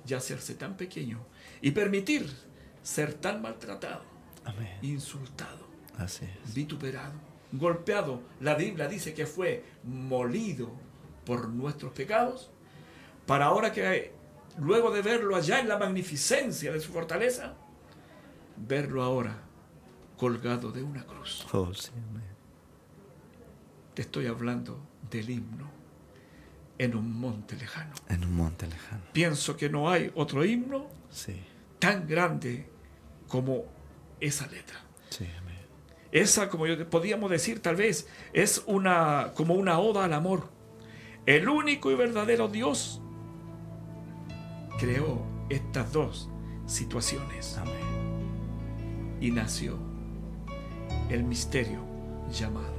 y 0.08 0.14
hacerse 0.14 0.56
tan 0.56 0.76
pequeño 0.78 1.26
y 1.62 1.72
permitir 1.72 2.30
ser 2.82 3.14
tan 3.14 3.42
maltratado, 3.42 4.04
Amén. 4.46 4.78
insultado, 4.82 5.66
Así 5.98 6.26
es. 6.26 6.54
vituperado, 6.54 7.14
golpeado. 7.54 8.22
La 8.42 8.56
Biblia 8.56 8.88
dice 8.88 9.14
que 9.14 9.26
fue 9.26 9.64
molido 9.84 10.72
por 11.26 11.48
nuestros 11.50 11.94
pecados, 11.94 12.52
para 13.26 13.46
ahora 13.46 13.72
que 13.72 14.12
luego 14.60 14.92
de 14.92 15.02
verlo 15.02 15.36
allá 15.36 15.60
en 15.60 15.70
la 15.70 15.78
magnificencia 15.78 16.72
de 16.74 16.80
su 16.82 16.92
fortaleza, 16.92 17.54
verlo 18.58 19.02
ahora 19.04 19.38
colgado 20.18 20.72
de 20.72 20.84
una 20.84 21.06
cruz. 21.06 21.46
Oh, 21.54 21.74
sí. 21.74 21.90
Te 23.94 24.02
estoy 24.02 24.28
hablando 24.28 24.80
del 25.10 25.30
himno 25.30 25.70
en 26.78 26.96
un 26.96 27.14
monte 27.20 27.56
lejano. 27.56 27.94
En 28.10 28.24
un 28.26 28.36
monte 28.36 28.66
lejano. 28.68 29.04
Pienso 29.14 29.56
que 29.56 29.70
no 29.70 29.90
hay 29.90 30.12
otro 30.16 30.44
himno 30.44 30.88
Sí, 31.12 31.40
tan 31.80 32.08
grande 32.08 32.68
como 33.28 33.66
esa 34.20 34.48
letra. 34.48 34.80
sí, 35.10 35.26
amén. 35.40 35.53
Esa, 36.14 36.48
como 36.48 36.68
yo 36.68 36.90
podíamos 36.92 37.32
decir, 37.32 37.60
tal 37.60 37.76
vez 37.76 38.08
es 38.34 38.64
una 38.68 39.32
como 39.34 39.56
una 39.56 39.80
oda 39.80 40.06
al 40.06 40.14
amor. 40.14 40.48
El 41.26 41.50
único 41.50 41.90
y 41.90 41.96
verdadero 41.96 42.48
Dios 42.48 43.02
creó 44.80 45.24
estas 45.50 45.92
dos 45.92 46.30
situaciones 46.68 47.58
Amén. 47.58 49.18
y 49.20 49.32
nació 49.32 49.78
el 51.10 51.24
misterio 51.24 51.80
llamado 52.32 52.74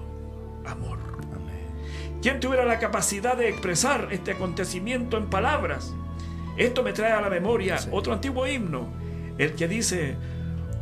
amor. 0.64 0.98
Amén. 1.34 2.20
¿Quién 2.22 2.38
tuviera 2.38 2.64
la 2.64 2.78
capacidad 2.78 3.36
de 3.36 3.48
expresar 3.48 4.08
este 4.12 4.30
acontecimiento 4.32 5.16
en 5.18 5.26
palabras? 5.28 5.92
Esto 6.56 6.84
me 6.84 6.92
trae 6.92 7.12
a 7.12 7.20
la 7.20 7.30
memoria 7.30 7.78
Sí. 7.78 7.88
otro 7.90 8.12
antiguo 8.12 8.46
himno, 8.46 8.86
el 9.38 9.54
que 9.54 9.66
dice, 9.66 10.16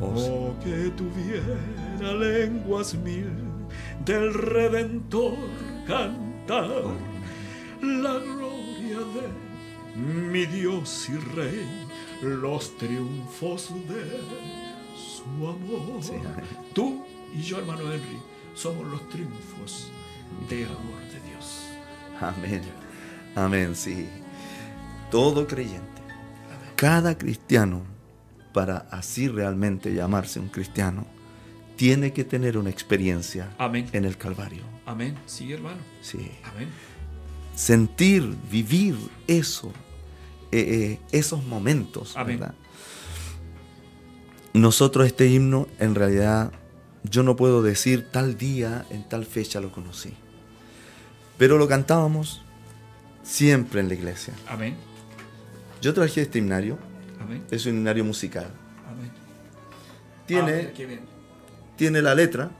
Oh, 0.02 0.16
sí. 0.16 0.28
Oh, 0.30 0.54
que 0.62 0.90
tuviera 0.90 2.12
lenguas 2.14 2.94
mil 2.94 3.30
del 4.04 4.34
Redentor 4.34 5.36
cantar 5.86 6.68
la 7.80 8.14
gloria 8.14 8.98
de 8.98 9.42
mi 9.96 10.46
Dios 10.46 11.08
y 11.08 11.16
Rey, 11.36 11.66
los 12.22 12.76
triunfos 12.78 13.70
de 13.88 14.20
su 14.96 15.46
amor. 15.46 16.02
Sí. 16.02 16.14
Tú 16.72 17.04
y 17.34 17.42
yo, 17.42 17.58
hermano 17.58 17.82
Henry, 17.92 18.18
somos 18.54 18.86
los 18.88 19.08
triunfos 19.08 19.90
del 20.48 20.66
amor 20.66 21.00
de 21.12 21.30
Dios. 21.30 21.62
Amén. 22.20 22.62
Amén, 23.34 23.74
sí. 23.76 24.08
Todo 25.10 25.46
creyente, 25.46 26.02
Amén. 26.48 26.72
cada 26.76 27.16
cristiano, 27.16 27.82
para 28.52 28.86
así 28.90 29.28
realmente 29.28 29.94
llamarse 29.94 30.40
un 30.40 30.48
cristiano, 30.48 31.06
tiene 31.76 32.12
que 32.12 32.24
tener 32.24 32.58
una 32.58 32.70
experiencia 32.70 33.50
Amén. 33.58 33.88
en 33.92 34.04
el 34.04 34.16
Calvario. 34.16 34.62
Amén. 34.86 35.16
Sí, 35.26 35.52
hermano. 35.52 35.80
Sí. 36.00 36.30
Amén. 36.44 36.68
Sentir, 37.54 38.36
vivir 38.50 38.96
eso, 39.26 39.72
eh, 40.50 40.98
eh, 41.00 41.00
esos 41.12 41.44
momentos, 41.44 42.16
Amén. 42.16 42.38
¿verdad? 42.38 42.54
Nosotros 44.54 45.06
este 45.06 45.28
himno, 45.28 45.66
en 45.78 45.94
realidad, 45.94 46.52
yo 47.04 47.22
no 47.22 47.36
puedo 47.36 47.62
decir 47.62 48.08
tal 48.10 48.36
día, 48.36 48.84
en 48.90 49.08
tal 49.08 49.24
fecha 49.24 49.60
lo 49.60 49.72
conocí. 49.72 50.12
Pero 51.38 51.58
lo 51.58 51.66
cantábamos 51.66 52.42
siempre 53.22 53.80
en 53.80 53.88
la 53.88 53.94
iglesia. 53.94 54.34
Amén. 54.48 54.76
Yo 55.80 55.94
traje 55.94 56.22
este 56.22 56.38
himnario, 56.38 56.78
Amén. 57.22 57.44
es 57.50 57.66
un 57.66 57.76
himnario 57.76 58.04
musical. 58.04 58.46
Amén. 58.88 59.10
Tiene, 60.26 60.52
Ah, 60.52 60.56
mira 60.56 60.72
qué 60.72 60.86
bien. 60.86 61.00
tiene 61.76 62.02
la 62.02 62.14
letra 62.14 62.50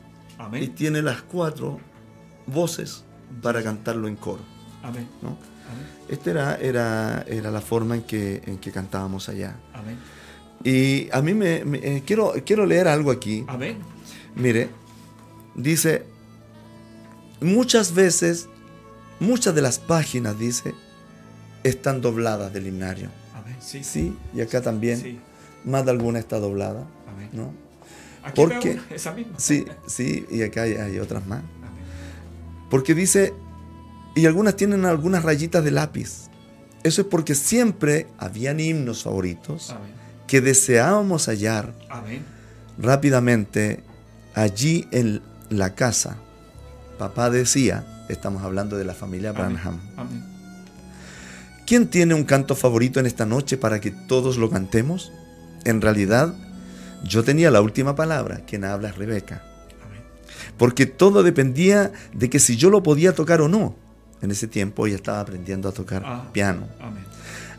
y 0.61 0.68
tiene 0.68 1.03
las 1.03 1.22
cuatro 1.22 1.79
voces 2.46 3.05
para 3.40 3.62
cantarlo 3.62 4.09
en 4.09 4.16
coro. 4.16 4.42
Amén. 4.83 5.07
Esta 6.09 6.31
era, 6.31 6.57
era, 6.57 7.25
era 7.29 7.51
la 7.51 7.61
forma 7.61 7.94
en 7.94 8.03
que, 8.03 8.42
en 8.44 8.59
que 8.59 8.72
cantábamos 8.72 9.29
allá. 9.29 9.57
Amén. 9.72 9.96
Y 10.64 11.09
a 11.12 11.22
mí 11.22 11.33
me, 11.35 11.64
me- 11.64 11.79
eh, 11.79 12.03
quiero, 12.05 12.33
quiero 12.44 12.66
leer 12.66 12.88
algo 12.88 13.11
aquí. 13.11 13.44
Amén. 13.48 13.79
Mire, 14.35 14.70
dice, 15.55 16.05
muchas 17.40 17.94
veces, 17.94 18.48
muchas 19.20 19.55
de 19.55 19.62
las 19.62 19.79
páginas, 19.79 20.38
dice, 20.38 20.75
están 21.64 22.01
dobladas 22.01 22.53
del 22.53 22.66
himnario. 22.66 23.09
Sí. 23.64 23.83
Sí, 23.85 24.16
y 24.35 24.40
acá 24.40 24.61
también, 24.61 24.98
Sí. 25.01 25.18
más 25.64 25.85
de 25.85 25.90
alguna 25.92 26.18
está 26.18 26.38
doblada, 26.38 26.87
Amén. 27.09 27.29
¿no? 27.33 27.53
Aquí 28.25 28.37
¿Por 28.37 28.51
veo 28.51 28.61
qué? 28.61 28.70
una, 28.72 28.85
esa 28.90 29.12
misma. 29.12 29.35
Sí, 29.38 29.64
sí, 29.87 30.27
y 30.31 30.42
acá 30.42 30.62
hay, 30.62 30.75
hay 30.75 30.98
otras 30.98 31.27
más. 31.27 31.38
Amén. 31.40 31.85
Porque 32.70 32.94
dice, 32.94 33.33
y 34.14 34.27
algunas 34.27 34.57
tienen 34.57 34.85
algunas 34.85 35.22
rayitas 35.25 35.64
de 35.64 35.70
lápiz. 35.70 36.29
Eso 36.83 37.03
es 37.03 37.07
porque 37.07 37.35
siempre 37.35 38.09
habían 38.18 38.59
himnos 38.61 39.05
favoritos 39.05 39.70
Amén. 39.70 39.90
que 40.27 40.40
deseábamos 40.40 41.27
hallar 41.29 41.72
Amén. 41.88 42.25
rápidamente 42.79 43.83
allí 44.35 44.87
en 44.90 45.22
la 45.48 45.75
casa. 45.75 46.16
Papá 46.98 47.31
decía, 47.31 48.05
estamos 48.09 48.42
hablando 48.42 48.77
de 48.77 48.85
la 48.85 48.94
familia. 48.94 49.33
Branham. 49.33 49.81
Amén. 49.96 50.32
¿Quién 51.72 51.88
tiene 51.88 52.12
un 52.12 52.24
canto 52.24 52.54
favorito 52.54 53.00
en 53.00 53.06
esta 53.06 53.24
noche 53.24 53.56
para 53.56 53.80
que 53.80 53.92
todos 53.92 54.37
lo 54.37 54.50
cantemos? 54.50 55.11
En 55.64 55.80
realidad, 55.80 56.35
yo 57.02 57.24
tenía 57.24 57.50
la 57.50 57.62
última 57.62 57.96
palabra, 57.96 58.42
quien 58.46 58.64
habla 58.64 58.90
es 58.90 58.98
Rebeca. 58.98 59.42
Porque 60.58 60.85
todo 60.85 61.22
dependía 61.22 61.90
de 62.12 62.28
que 62.28 62.40
si 62.40 62.58
yo 62.58 62.68
lo 62.68 62.82
podía 62.82 63.14
tocar 63.14 63.40
o 63.40 63.48
no. 63.48 63.74
En 64.20 64.30
ese 64.30 64.48
tiempo 64.48 64.87
ella 64.87 64.96
estaba 64.96 65.20
aprendiendo 65.20 65.66
a 65.66 65.72
tocar 65.72 66.02
Ah. 66.04 66.28
piano. 66.30 66.68
Amén. 66.78 67.06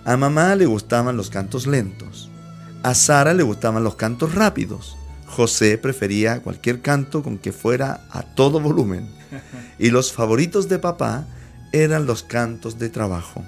A 0.06 0.16
mamá 0.16 0.56
le 0.56 0.68
gustaban 0.68 1.18
los 1.18 1.32
cantos 1.32 1.66
lentos. 1.66 2.30
A 2.84 2.94
Sara 2.94 3.34
le 3.34 3.42
gustaban 3.42 3.84
los 3.84 3.96
cantos 3.96 4.36
rápidos. 4.36 4.96
José 5.26 5.80
prefería 5.80 6.44
cualquier 6.44 6.82
canto 6.82 7.24
con 7.24 7.40
que 7.40 7.52
fuera 7.52 8.06
a 8.12 8.22
todo 8.22 8.60
volumen. 8.60 9.10
Y 9.80 9.90
los 9.90 10.14
favoritos 10.14 10.70
de 10.70 10.78
papá 10.78 11.26
eran 11.72 12.06
los 12.06 12.22
cantos 12.22 12.78
de 12.78 12.90
trabajo. 12.90 13.44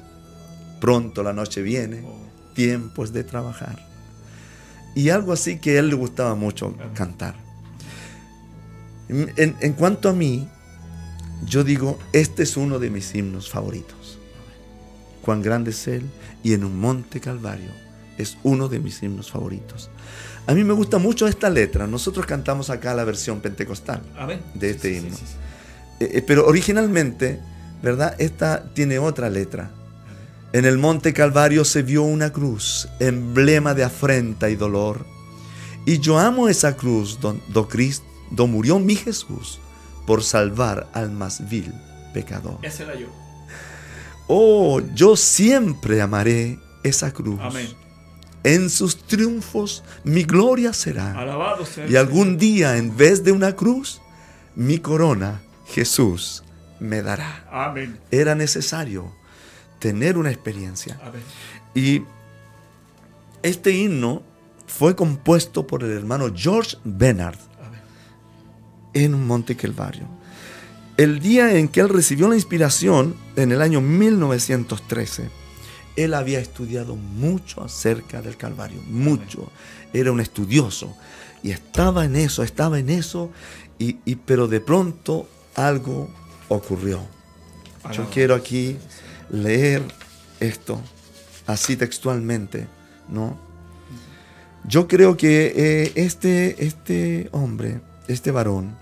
Pronto 0.86 1.24
la 1.24 1.34
noche 1.34 1.64
viene, 1.64 2.04
Oh, 2.06 2.14
tiempos 2.54 3.12
de 3.12 3.24
trabajar. 3.24 3.84
Y 4.94 5.10
algo 5.10 5.34
así 5.34 5.58
que 5.58 5.78
a 5.78 5.80
él 5.80 5.90
le 5.90 5.96
gustaba 5.96 6.36
mucho 6.36 6.76
cantar. 6.94 7.34
En, 9.10 9.74
cuanto 9.74 10.10
a 10.10 10.14
mí, 10.14 10.48
yo 11.44 11.64
digo, 11.64 11.98
este 12.14 12.44
es 12.44 12.56
uno 12.56 12.78
de 12.78 12.92
mis 12.92 13.16
himnos 13.16 13.50
favoritos. 13.50 14.20
cuán 15.24 15.42
grande 15.42 15.72
es 15.72 15.88
Él, 15.88 16.04
y 16.44 16.54
en 16.54 16.64
un 16.64 16.80
monte 16.80 17.20
Calvario. 17.20 17.72
Es 18.20 18.38
uno 18.44 18.68
de 18.68 18.78
mis 18.78 19.02
himnos 19.02 19.32
favoritos. 19.32 19.90
A 20.46 20.54
mí 20.54 20.64
me 20.64 20.74
gusta 20.74 21.00
mucho 21.00 21.28
esta 21.28 21.50
letra. 21.50 21.88
Nosotros 21.88 22.28
cantamos 22.28 22.70
acá 22.70 22.94
la 22.94 23.06
versión 23.06 23.42
pentecostal 23.42 24.04
Amén. 24.16 24.40
de 24.54 24.70
este 24.70 24.92
sí, 24.92 24.98
himno. 24.98 25.18
sí, 25.18 25.24
sí. 25.26 25.34
Eh, 26.00 26.10
eh, 26.20 26.22
pero 26.22 26.46
originalmente, 26.46 27.40
¿verdad? 27.82 28.16
Esta 28.20 28.72
tiene 28.76 29.00
otra 29.00 29.32
letra. 29.32 29.72
En 30.56 30.64
el 30.64 30.78
monte 30.78 31.12
Calvario 31.12 31.66
se 31.66 31.84
vio 31.84 32.04
una 32.04 32.32
cruz, 32.32 32.88
emblema 33.02 33.74
de 33.74 33.84
afrenta 33.84 34.50
y 34.50 34.56
dolor. 34.56 35.06
Y 35.86 36.00
yo 36.00 36.18
amo 36.18 36.48
esa 36.48 36.78
cruz 36.78 37.20
don, 37.20 37.42
do 37.50 37.68
Cristo, 37.68 38.06
do 38.32 38.48
murió 38.48 38.80
mi 38.80 38.96
Jesús 38.96 39.60
por 40.08 40.24
salvar 40.24 40.88
al 40.94 41.12
más 41.12 41.50
vil 41.50 41.74
pecador. 42.14 42.60
Esa 42.62 42.84
era 42.84 42.96
yo. 42.96 43.08
Oh, 44.28 44.80
yo 44.94 45.18
siempre 45.18 46.02
amaré 46.02 46.58
esa 46.84 47.12
cruz. 47.12 47.42
Amén. 47.42 47.68
En 48.46 48.70
sus 48.70 48.96
triunfos 48.96 49.84
mi 50.06 50.24
gloria 50.24 50.72
será. 50.72 51.20
Alabado 51.20 51.66
sea 51.66 51.86
Y 51.86 51.98
algún 51.98 52.38
día, 52.38 52.78
en 52.78 52.96
vez 52.96 53.26
de 53.26 53.34
una 53.34 53.58
cruz, 53.58 54.02
mi 54.56 54.78
corona 54.78 55.42
Jesús 55.66 56.46
me 56.80 57.02
dará. 57.02 57.46
Amén. 57.52 58.00
Era 58.10 58.36
necesario 58.36 59.12
tener 59.80 60.18
una 60.18 60.32
experiencia. 60.32 61.00
Y 61.74 62.04
este 63.44 63.72
himno 63.72 64.24
fue 64.68 64.96
compuesto 64.96 65.68
por 65.68 65.84
el 65.84 65.92
hermano 65.92 66.32
George 66.36 66.78
Bernard 66.84 67.38
en 68.94 69.14
un 69.14 69.28
monte 69.28 69.56
Calvario. 69.56 70.08
El 70.98 71.20
día 71.20 71.58
en 71.58 71.68
que 71.68 71.82
él 71.82 71.90
recibió 71.90 72.30
la 72.30 72.36
inspiración, 72.36 73.16
en 73.36 73.52
el 73.52 73.62
año 73.62 73.82
1913, 73.82 75.30
él 75.98 76.14
había 76.14 76.40
estudiado 76.40 76.96
mucho 76.96 77.62
acerca 77.64 78.22
del 78.22 78.38
Calvario, 78.38 78.82
mucho. 78.90 79.52
Era 79.94 80.12
un 80.12 80.22
estudioso 80.22 80.96
y 81.44 81.52
estaba 81.52 82.06
en 82.06 82.16
eso, 82.16 82.44
estaba 82.44 82.80
en 82.80 82.90
eso, 82.90 83.32
y, 83.78 83.98
y- 84.06 84.16
pero 84.16 84.48
de 84.48 84.62
pronto 84.62 85.28
algo 85.56 86.10
ocurrió. 86.48 87.02
Yo 87.92 88.10
quiero 88.10 88.34
aquí 88.34 88.78
leer 89.30 89.82
esto 90.40 90.82
así 91.48 91.76
textualmente, 91.76 92.68
¿no? 93.10 93.38
Yo 94.68 94.88
creo 94.88 95.16
que 95.16 95.54
eh, 95.56 95.92
este, 95.96 96.66
este 96.66 97.30
hombre, 97.32 97.82
este 98.08 98.32
varón, 98.32 98.76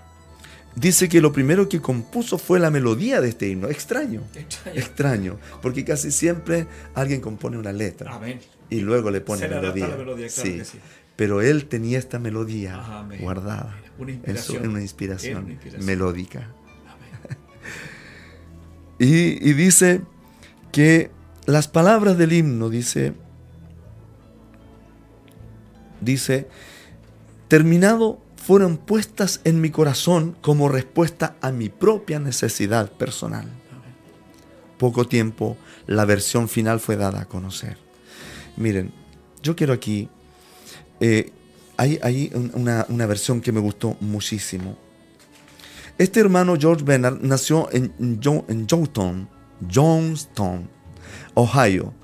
dice 0.76 1.08
que 1.10 1.20
lo 1.20 1.30
primero 1.32 1.68
que 1.68 1.80
compuso 1.80 2.38
fue 2.38 2.58
la 2.58 2.70
melodía 2.70 3.20
de 3.20 3.28
este 3.28 3.48
himno. 3.48 3.68
Extraño, 3.68 4.22
Extraño. 4.34 4.78
extraño, 4.80 5.38
porque 5.60 5.84
casi 5.84 6.10
siempre 6.10 6.66
alguien 6.94 7.20
compone 7.20 7.58
una 7.58 7.72
letra 7.72 8.14
Amén. 8.14 8.40
y 8.70 8.80
luego 8.80 9.10
le 9.10 9.20
pone 9.20 9.42
Se 9.42 9.48
melodía. 9.48 9.88
la 9.88 9.96
melodía, 9.96 10.28
claro 10.28 10.64
Sí. 10.64 10.78
Pero 11.16 11.42
él 11.42 11.66
tenía 11.66 11.98
esta 11.98 12.18
melodía 12.18 12.76
Ajá, 12.76 13.00
amén. 13.00 13.20
guardada 13.20 13.76
Una 13.98 14.10
inspiración. 14.12 14.66
una 14.68 14.80
inspiración 14.80 15.44
una 15.44 15.52
inspiración. 15.52 15.86
melódica. 15.86 16.38
Amén. 16.88 17.38
Y, 18.98 19.48
y 19.50 19.52
dice 19.52 20.00
que 20.74 21.12
las 21.46 21.68
palabras 21.68 22.18
del 22.18 22.32
himno, 22.32 22.68
dice, 22.68 23.14
dice, 26.00 26.48
terminado 27.46 28.18
fueron 28.34 28.76
puestas 28.76 29.40
en 29.44 29.60
mi 29.60 29.70
corazón 29.70 30.36
como 30.40 30.68
respuesta 30.68 31.36
a 31.40 31.52
mi 31.52 31.68
propia 31.68 32.18
necesidad 32.18 32.90
personal. 32.90 33.46
Poco 34.76 35.06
tiempo, 35.06 35.56
la 35.86 36.04
versión 36.04 36.48
final 36.48 36.80
fue 36.80 36.96
dada 36.96 37.20
a 37.20 37.24
conocer. 37.26 37.78
Miren, 38.56 38.92
yo 39.44 39.54
quiero 39.54 39.72
aquí, 39.74 40.08
eh, 40.98 41.30
hay, 41.76 42.00
hay 42.02 42.32
un- 42.34 42.50
una, 42.54 42.84
una 42.88 43.06
versión 43.06 43.40
que 43.40 43.52
me 43.52 43.60
gustó 43.60 43.96
muchísimo. 44.00 44.76
Este 45.98 46.18
hermano 46.18 46.56
George 46.58 46.82
Bernard 46.84 47.20
nació 47.22 47.68
en, 47.72 47.94
en 48.48 48.66
Johnstown, 49.72 50.68
Ohio. 51.34 51.94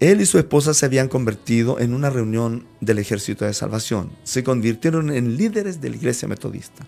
Él 0.00 0.20
y 0.20 0.26
su 0.26 0.38
esposa 0.38 0.72
se 0.72 0.86
habían 0.86 1.08
convertido 1.08 1.78
en 1.78 1.92
una 1.92 2.08
reunión 2.08 2.66
del 2.80 2.98
Ejército 2.98 3.44
de 3.44 3.52
Salvación. 3.52 4.12
Se 4.22 4.42
convirtieron 4.42 5.10
en 5.10 5.36
líderes 5.36 5.80
de 5.80 5.90
la 5.90 5.96
iglesia 5.96 6.26
metodista. 6.26 6.86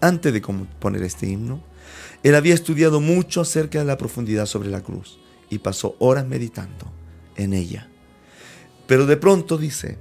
Antes 0.00 0.32
de 0.32 0.40
componer 0.40 1.02
este 1.02 1.26
himno, 1.26 1.64
él 2.22 2.34
había 2.34 2.54
estudiado 2.54 3.00
mucho 3.00 3.40
acerca 3.40 3.80
de 3.80 3.84
la 3.84 3.98
profundidad 3.98 4.46
sobre 4.46 4.70
la 4.70 4.82
cruz 4.82 5.18
y 5.50 5.58
pasó 5.58 5.96
horas 5.98 6.26
meditando 6.26 6.92
en 7.36 7.54
ella. 7.54 7.88
Pero 8.86 9.06
de 9.06 9.16
pronto 9.16 9.58
dice, 9.58 9.98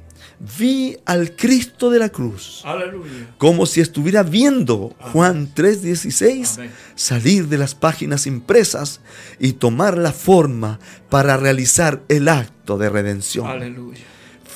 vi 0.57 0.97
al 1.05 1.35
Cristo 1.35 1.89
de 1.89 1.99
la 1.99 2.09
cruz 2.09 2.61
Aleluya. 2.65 3.33
como 3.37 3.65
si 3.65 3.81
estuviera 3.81 4.23
viendo 4.23 4.95
Juan 5.11 5.53
3:16 5.53 6.57
Amén. 6.57 6.71
salir 6.95 7.47
de 7.47 7.57
las 7.57 7.75
páginas 7.75 8.27
impresas 8.27 8.99
y 9.39 9.53
tomar 9.53 9.97
la 9.97 10.11
forma 10.11 10.79
para 11.09 11.37
realizar 11.37 12.01
el 12.09 12.27
acto 12.27 12.77
de 12.77 12.89
redención. 12.89 13.47
Aleluya. 13.47 14.01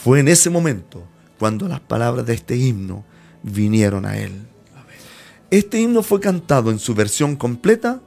Fue 0.04 0.20
en 0.20 0.28
ese 0.28 0.50
momento 0.50 1.04
cuando 1.40 1.68
las 1.68 1.80
palabras 1.80 2.26
de 2.26 2.34
este 2.34 2.56
himno 2.58 3.06
vinieron 3.44 4.06
a 4.06 4.18
él. 4.18 4.32
Amén. 4.74 4.98
Este 5.52 5.80
himno 5.80 6.04
fue 6.04 6.20
cantado 6.20 6.72
en 6.72 6.80
su 6.80 6.94
versión 6.96 7.36
completa 7.36 8.02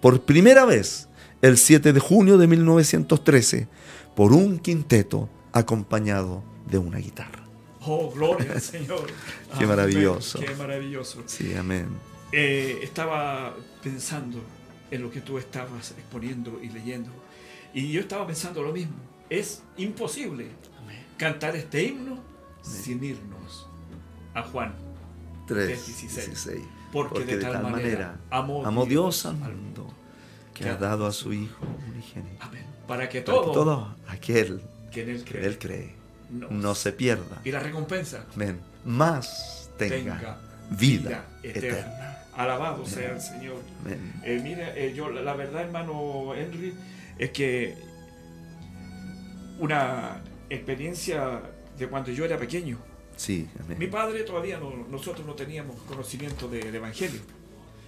por 0.00 0.22
primera 0.22 0.64
vez 0.64 1.08
el 1.42 1.56
7 1.56 1.92
de 1.92 2.00
junio 2.00 2.36
de 2.38 2.46
1913 2.46 3.68
por 4.14 4.32
un 4.32 4.58
quinteto 4.58 5.28
acompañado 5.52 6.42
de 6.70 6.78
una 6.78 6.98
guitarra. 6.98 7.42
Oh, 7.86 8.10
gloria 8.10 8.52
al 8.52 8.60
Señor. 8.60 9.06
Qué 9.58 9.66
maravilloso. 9.66 10.38
Qué 10.38 10.54
maravilloso. 10.54 11.22
Sí, 11.26 11.54
amén. 11.54 11.88
Eh, 12.32 12.80
estaba 12.82 13.54
pensando 13.82 14.40
en 14.90 15.02
lo 15.02 15.10
que 15.10 15.20
tú 15.20 15.38
estabas 15.38 15.92
exponiendo 15.92 16.60
y 16.62 16.68
leyendo. 16.68 17.10
Y 17.72 17.90
yo 17.90 18.00
estaba 18.00 18.26
pensando 18.26 18.62
lo 18.62 18.72
mismo. 18.72 18.96
Es 19.28 19.62
imposible 19.76 20.48
cantar 21.16 21.56
este 21.56 21.84
himno 21.84 22.18
sin 22.62 23.02
irnos 23.02 23.68
a 24.34 24.42
Juan. 24.42 24.74
3.16. 25.48 26.62
Porque, 26.92 27.24
de, 27.24 27.36
tal, 27.38 27.62
manera, 27.62 28.20
amó, 28.30 28.66
amó 28.66 28.84
Dios 28.84 29.24
al 29.26 29.40
al 29.42 29.54
mundo 29.54 29.92
que 30.54 30.68
ha 30.68 30.76
dado 30.76 31.06
a 31.06 31.12
su 31.12 31.32
Hijo 31.32 31.64
unigénito. 31.88 32.44
Amén. 32.44 32.64
Para 32.86 33.08
que 33.08 33.20
Para 33.22 33.38
que 33.38 33.42
todo, 33.44 33.52
todo 33.52 33.96
aquel 34.08 34.60
que 34.90 35.02
en 35.02 35.10
él 35.10 35.24
que 35.24 35.30
cree, 35.30 35.42
en 35.42 35.48
Él 35.48 35.58
cree 35.58 35.99
no, 36.30 36.48
no 36.50 36.74
se 36.74 36.92
pierda, 36.92 37.40
y 37.44 37.50
la 37.50 37.60
recompensa 37.60 38.24
más 38.84 39.70
tenga, 39.76 39.96
tenga 40.18 40.38
vida, 40.70 41.24
eterna. 41.42 41.68
eterna. 41.78 42.16
Alabado 42.36 42.86
sea 42.86 43.12
el 43.12 43.20
Señor. 43.20 43.56
Eh, 44.24 44.40
mira, 44.42 44.74
eh, 44.76 44.94
yo 44.94 45.10
la, 45.10 45.34
verdad, 45.34 45.62
hermano 45.62 46.34
Henry, 46.34 46.74
es 47.18 47.30
que 47.30 47.76
una 49.58 50.22
experiencia 50.48 51.42
de 51.78 51.88
cuando 51.88 52.10
yo 52.10 52.24
era 52.24 52.38
pequeño. 52.38 52.78
Sí, 53.16 53.48
Mi 53.68 53.74
amén. 53.74 53.90
padre 53.90 54.22
todavía 54.22 54.58
no, 54.58 54.70
nosotros 54.88 55.26
no 55.26 55.34
teníamos 55.34 55.76
conocimiento 55.82 56.48
del 56.48 56.74
Evangelio, 56.74 57.20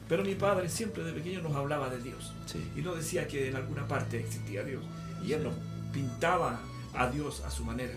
pero 0.06 0.22
mi 0.22 0.34
padre 0.34 0.68
siempre 0.68 1.02
de 1.04 1.12
pequeño 1.14 1.40
nos 1.40 1.54
hablaba 1.56 1.88
de 1.88 2.02
Dios 2.02 2.34
Sí. 2.44 2.62
y 2.76 2.82
nos 2.82 2.96
decía 2.96 3.26
que 3.26 3.48
en 3.48 3.56
alguna 3.56 3.88
parte 3.88 4.20
existía 4.20 4.62
Dios 4.62 4.84
y 5.24 5.32
él 5.32 5.44
nos 5.44 5.54
pintaba 5.90 6.60
a 6.94 7.10
Dios 7.10 7.40
a 7.44 7.50
su 7.50 7.64
manera. 7.64 7.94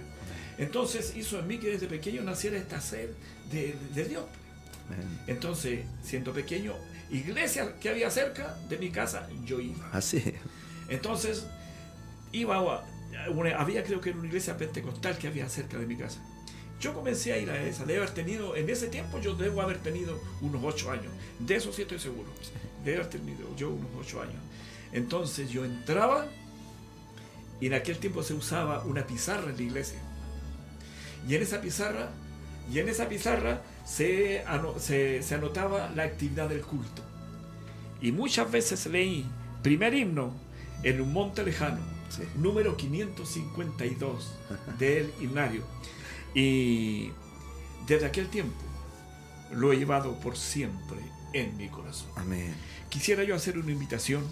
Entonces 0.58 1.14
hizo 1.16 1.39
en 1.39 1.48
mí 1.48 1.58
que 1.58 1.72
desde 1.72 1.88
pequeño 1.88 2.22
naciera 2.24 2.58
esta 2.58 2.80
sed 2.82 3.10
de, 3.52 3.76
de 3.93 4.06
Dios. 4.06 4.24
amén. 4.88 5.20
Entonces, 5.28 5.86
siendo 6.04 6.32
pequeño, 6.34 6.74
iglesia 7.12 7.76
que 7.80 7.89
había 7.89 8.10
cerca 8.10 8.56
de 8.70 8.78
mi 8.78 8.89
casa, 8.89 9.28
yo 9.46 9.60
iba. 9.60 9.89
Así. 9.91 10.24
Entonces, 10.88 11.46
iba 12.32 12.56
a 12.56 12.84
una- 13.30 13.58
había 13.58 13.84
creo 13.84 14.00
que 14.02 14.10
era 14.10 14.20
una 14.20 14.28
iglesia 14.28 14.58
pentecostal 14.58 15.18
que 15.18 15.28
había 15.28 15.48
cerca 15.50 15.78
de 15.78 15.86
mi 15.86 15.96
casa. 15.98 16.20
Yo 16.80 16.93
comencé 16.93 17.32
a 17.34 17.38
ir 17.38 17.50
a 17.50 17.62
esa, 17.64 17.86
de 17.86 17.96
haber 17.98 18.10
tenido, 18.12 18.56
en 18.56 18.70
ese 18.70 18.88
tiempo 18.88 19.20
yo 19.22 19.34
debo 19.36 19.62
haber 19.62 19.78
tenido 19.82 20.20
unos 20.41 20.62
ocho 20.64 20.91
años, 20.91 21.12
de 21.39 21.56
eso 21.56 21.72
sí 21.72 21.84
estoy 21.84 22.00
seguro, 22.00 22.30
de 22.84 22.96
haber 22.96 23.10
tenido 23.10 23.56
yo 23.56 23.70
unos 23.70 23.89
ocho 23.98 24.22
años. 24.22 24.41
Entonces 24.91 25.50
yo 25.50 25.64
entraba 25.64 26.28
y 27.62 27.68
en 27.68 27.74
aquel 27.74 27.97
tiempo 27.97 28.24
se 28.24 28.34
usaba 28.34 28.84
una 28.84 29.06
pizarra 29.08 29.49
en 29.49 29.58
la 29.58 29.64
iglesia. 29.64 29.99
Y 31.28 31.36
en 31.36 31.41
esa 31.41 31.62
pizarra, 31.62 32.10
y 32.72 32.80
en 32.80 32.89
esa 32.89 33.08
pizarra 33.10 33.62
se, 33.86 34.43
ano- 34.45 34.78
se, 34.80 35.22
se 35.24 35.36
anotaba 35.36 35.89
la 35.95 36.03
actividad 36.03 36.49
del 36.49 36.62
culto. 36.62 37.01
Y 38.01 38.12
muchas 38.12 38.51
veces 38.51 38.86
leí 38.88 39.26
primer 39.64 39.93
himno 39.93 40.34
en 40.84 41.01
un 41.01 41.12
monte 41.14 41.43
lejano, 41.43 41.80
Sí. 42.10 42.22
número 42.36 42.78
552 42.78 44.32
del 44.80 45.12
himnario. 45.20 45.64
Y 46.36 47.12
desde 47.88 48.06
aquel 48.06 48.28
tiempo 48.30 48.56
lo 49.51 49.72
he 49.74 49.78
llevado 49.78 50.20
por 50.20 50.38
siempre 50.38 50.97
en 51.34 51.56
mi 51.58 51.68
corazón. 51.70 52.10
Amén. 52.16 52.53
Quisiera 52.89 53.24
yo 53.24 53.36
hacer 53.36 53.58
una 53.58 53.72
invitación 53.72 54.24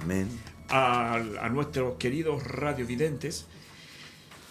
Amén. 0.00 0.28
A, 0.68 1.14
a 1.14 1.48
nuestros 1.48 1.96
queridos 1.98 2.42
radiovidentes. 2.44 3.46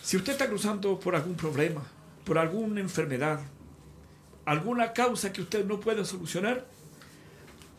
Si 0.04 0.18
usted 0.18 0.34
está 0.34 0.48
cruzando 0.48 1.00
por 1.00 1.16
algún 1.16 1.36
problema, 1.36 1.84
por 2.24 2.38
alguna 2.38 2.80
enfermedad, 2.82 3.40
alguna 4.46 4.94
causa 4.94 5.32
que 5.34 5.42
usted 5.42 5.66
no 5.66 5.80
puede 5.80 6.06
solucionar, 6.06 6.66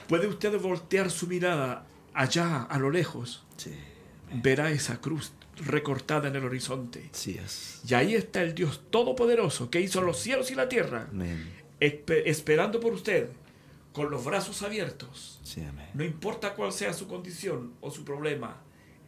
puede 0.08 0.26
usted 0.26 0.58
voltear 0.60 1.10
su 1.10 1.26
mirada 1.26 1.86
allá 2.14 2.62
a 2.62 2.78
lo 2.78 2.90
lejos. 2.90 3.44
Sí, 3.56 3.74
Verá 4.30 4.70
esa 4.70 5.00
cruz 5.00 5.32
recortada 5.56 6.28
en 6.28 6.36
el 6.36 6.44
horizonte. 6.44 7.08
sí 7.12 7.38
es. 7.42 7.80
Y 7.88 7.94
ahí 7.94 8.14
está 8.14 8.42
el 8.42 8.54
Dios 8.54 8.82
Todopoderoso 8.90 9.70
que 9.70 9.80
hizo 9.80 10.02
los 10.02 10.18
cielos 10.18 10.50
y 10.50 10.54
la 10.54 10.68
tierra, 10.68 11.08
esperando 11.80 12.78
por 12.80 12.92
usted, 12.92 13.28
con 13.98 14.10
los 14.12 14.24
brazos 14.24 14.62
abiertos. 14.62 15.40
Sí, 15.42 15.60
amén. 15.62 15.86
No 15.92 16.04
importa 16.04 16.54
cuál 16.54 16.72
sea 16.72 16.92
su 16.92 17.08
condición 17.08 17.72
o 17.80 17.90
su 17.90 18.04
problema, 18.04 18.58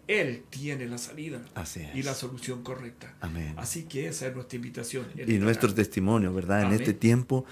Él 0.08 0.42
tiene 0.50 0.86
la 0.86 0.98
salida 0.98 1.40
Así 1.54 1.80
es. 1.82 1.94
y 1.94 2.02
la 2.02 2.14
solución 2.14 2.64
correcta. 2.64 3.14
Amén. 3.20 3.54
Así 3.56 3.84
que 3.84 4.08
esa 4.08 4.26
es 4.26 4.34
nuestra 4.34 4.56
invitación. 4.56 5.06
Y 5.16 5.34
nuestro 5.34 5.72
testimonio, 5.72 6.34
¿verdad? 6.34 6.64
En 6.64 6.72
este 6.72 6.92
tiempo 6.92 7.44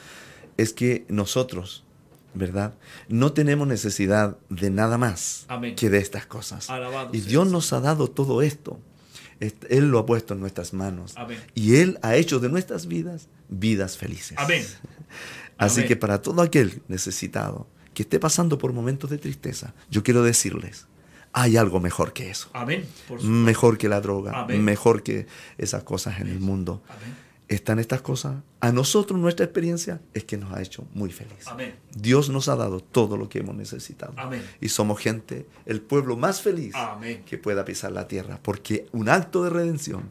es 0.57 0.73
que 0.73 1.05
nosotros, 1.09 1.85
¿verdad? 2.35 2.75
No 3.09 3.33
tenemos 3.33 3.69
necesidad 3.69 4.37
de 4.51 4.71
nada 4.71 4.99
más 4.99 5.45
Amén. 5.47 5.77
que 5.77 5.91
de 5.91 5.99
estas 5.99 6.27
cosas. 6.27 6.69
Alabado 6.69 7.11
Y 7.15 7.21
Dios 7.21 7.47
nos 7.47 7.73
ha 7.73 7.79
dado 7.81 8.09
todo 8.11 8.43
esto. 8.43 8.81
Est- 9.39 9.65
Él 9.71 9.91
lo 9.93 10.01
ha 10.01 10.07
puesto 10.07 10.35
en 10.35 10.41
nuestras 10.41 10.73
manos. 10.75 11.13
Amén. 11.17 11.39
Y 11.55 11.77
Él 11.77 12.01
ha 12.03 12.17
hecho 12.17 12.41
de 12.41 12.49
nuestras 12.49 12.87
vidas 12.89 13.29
vidas 13.49 13.97
felices. 13.97 14.37
Amén. 14.37 14.67
Así 15.59 15.81
Amén. 15.81 15.89
que 15.89 15.97
para 15.97 16.23
todo 16.23 16.41
aquel 16.41 16.83
necesitado 16.89 17.67
que 17.95 18.03
esté 18.03 18.19
pasando 18.21 18.57
por 18.59 18.73
momentos 18.73 19.11
de 19.11 19.19
tristeza, 19.19 19.75
yo 19.91 20.03
quiero 20.03 20.23
decirles, 20.23 20.87
hay 21.33 21.57
algo 21.57 21.81
mejor 21.81 22.13
que 22.13 22.31
eso. 22.31 22.49
Amén. 22.53 22.87
Por 23.07 23.23
Mejor 23.23 23.77
que 23.77 23.89
la 23.89 24.01
droga, 24.01 24.43
Amén. 24.43 24.65
mejor 24.65 25.03
que 25.03 25.27
esas 25.59 25.83
cosas 25.83 26.21
en 26.21 26.29
el 26.29 26.41
mundo. 26.41 26.83
Amén. 26.89 27.29
Están 27.49 27.79
estas 27.79 28.03
cosas. 28.03 28.37
A 28.61 28.73
nosotros 28.73 29.19
nuestra 29.19 29.45
experiencia 29.45 30.01
es 30.13 30.25
que 30.25 30.37
nos 30.37 30.53
ha 30.53 30.61
hecho 30.61 30.87
muy 30.95 31.11
felices. 31.11 31.47
Amén. 31.49 31.75
Dios 31.95 32.29
nos 32.29 32.49
ha 32.49 32.57
dado 32.57 32.81
todo 32.81 33.17
lo 33.17 33.29
que 33.29 33.39
hemos 33.39 33.55
necesitado. 33.57 34.13
Amén. 34.17 34.43
Y 34.61 34.69
somos 34.69 35.01
gente, 35.01 35.47
el 35.65 35.81
pueblo 35.81 36.17
más 36.17 36.41
feliz 36.43 36.75
que 37.27 37.39
pueda 37.39 37.65
pisar 37.65 37.93
la 37.93 38.07
tierra, 38.07 38.39
porque 38.43 38.87
un 38.93 39.09
acto 39.09 39.45
de 39.45 39.51
redención 39.51 40.11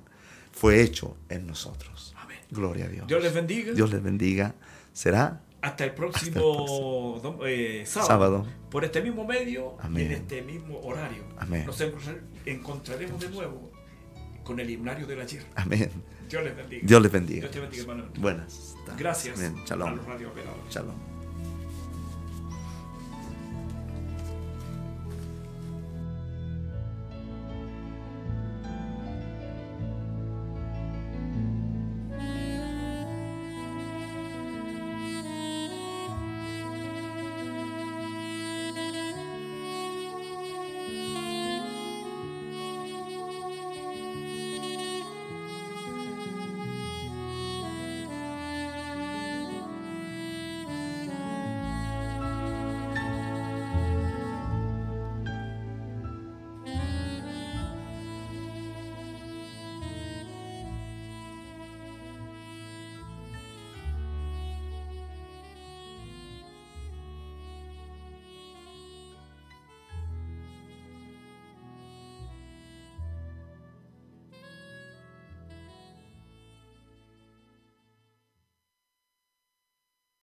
fue 0.51 0.81
hecho 0.81 1.15
en 1.29 1.45
nosotros. 1.45 2.06
Gloria 2.51 2.85
a 2.85 2.87
Dios. 2.87 3.07
Dios 3.07 3.21
les 3.23 3.33
bendiga. 3.33 3.73
Dios 3.73 3.91
les 3.91 4.01
bendiga. 4.01 4.55
Será 4.93 5.25
Hasta 5.25 5.39
el 5.39 5.41
Hasta 5.61 5.83
el 5.85 5.93
próximo 5.93 7.21
eh, 7.45 7.83
sábado, 7.85 8.07
sábado. 8.07 8.47
Por 8.69 8.85
este 8.85 9.01
mismo 9.01 9.25
medio 9.25 9.75
Amén. 9.81 10.03
y 10.03 10.05
en 10.05 10.11
este 10.21 10.41
mismo 10.41 10.79
horario. 10.81 11.23
Amén. 11.37 11.65
Nos 11.65 11.79
encontrar- 11.81 12.21
encontraremos 12.45 13.19
de 13.19 13.29
nuevo 13.29 13.71
con 14.43 14.59
el 14.59 14.69
himnario 14.69 15.05
del 15.05 15.19
ayer. 15.21 15.45
Amén. 15.55 15.91
Dios 16.29 16.43
les 16.43 16.55
bendiga. 16.55 16.81
Dios 16.85 17.01
les 17.01 17.11
bendiga. 17.11 17.41
Dios 17.41 17.51
te 17.51 17.59
bendiga, 17.59 17.81
hermano. 17.83 18.05
Buenas. 18.17 18.75
tardes. 18.85 18.99
Gracias 18.99 19.39
Amén. 19.39 19.55
a 19.61 19.65
Shalom. 19.65 19.95
los. 19.97 20.73
Shalom. 20.73 21.16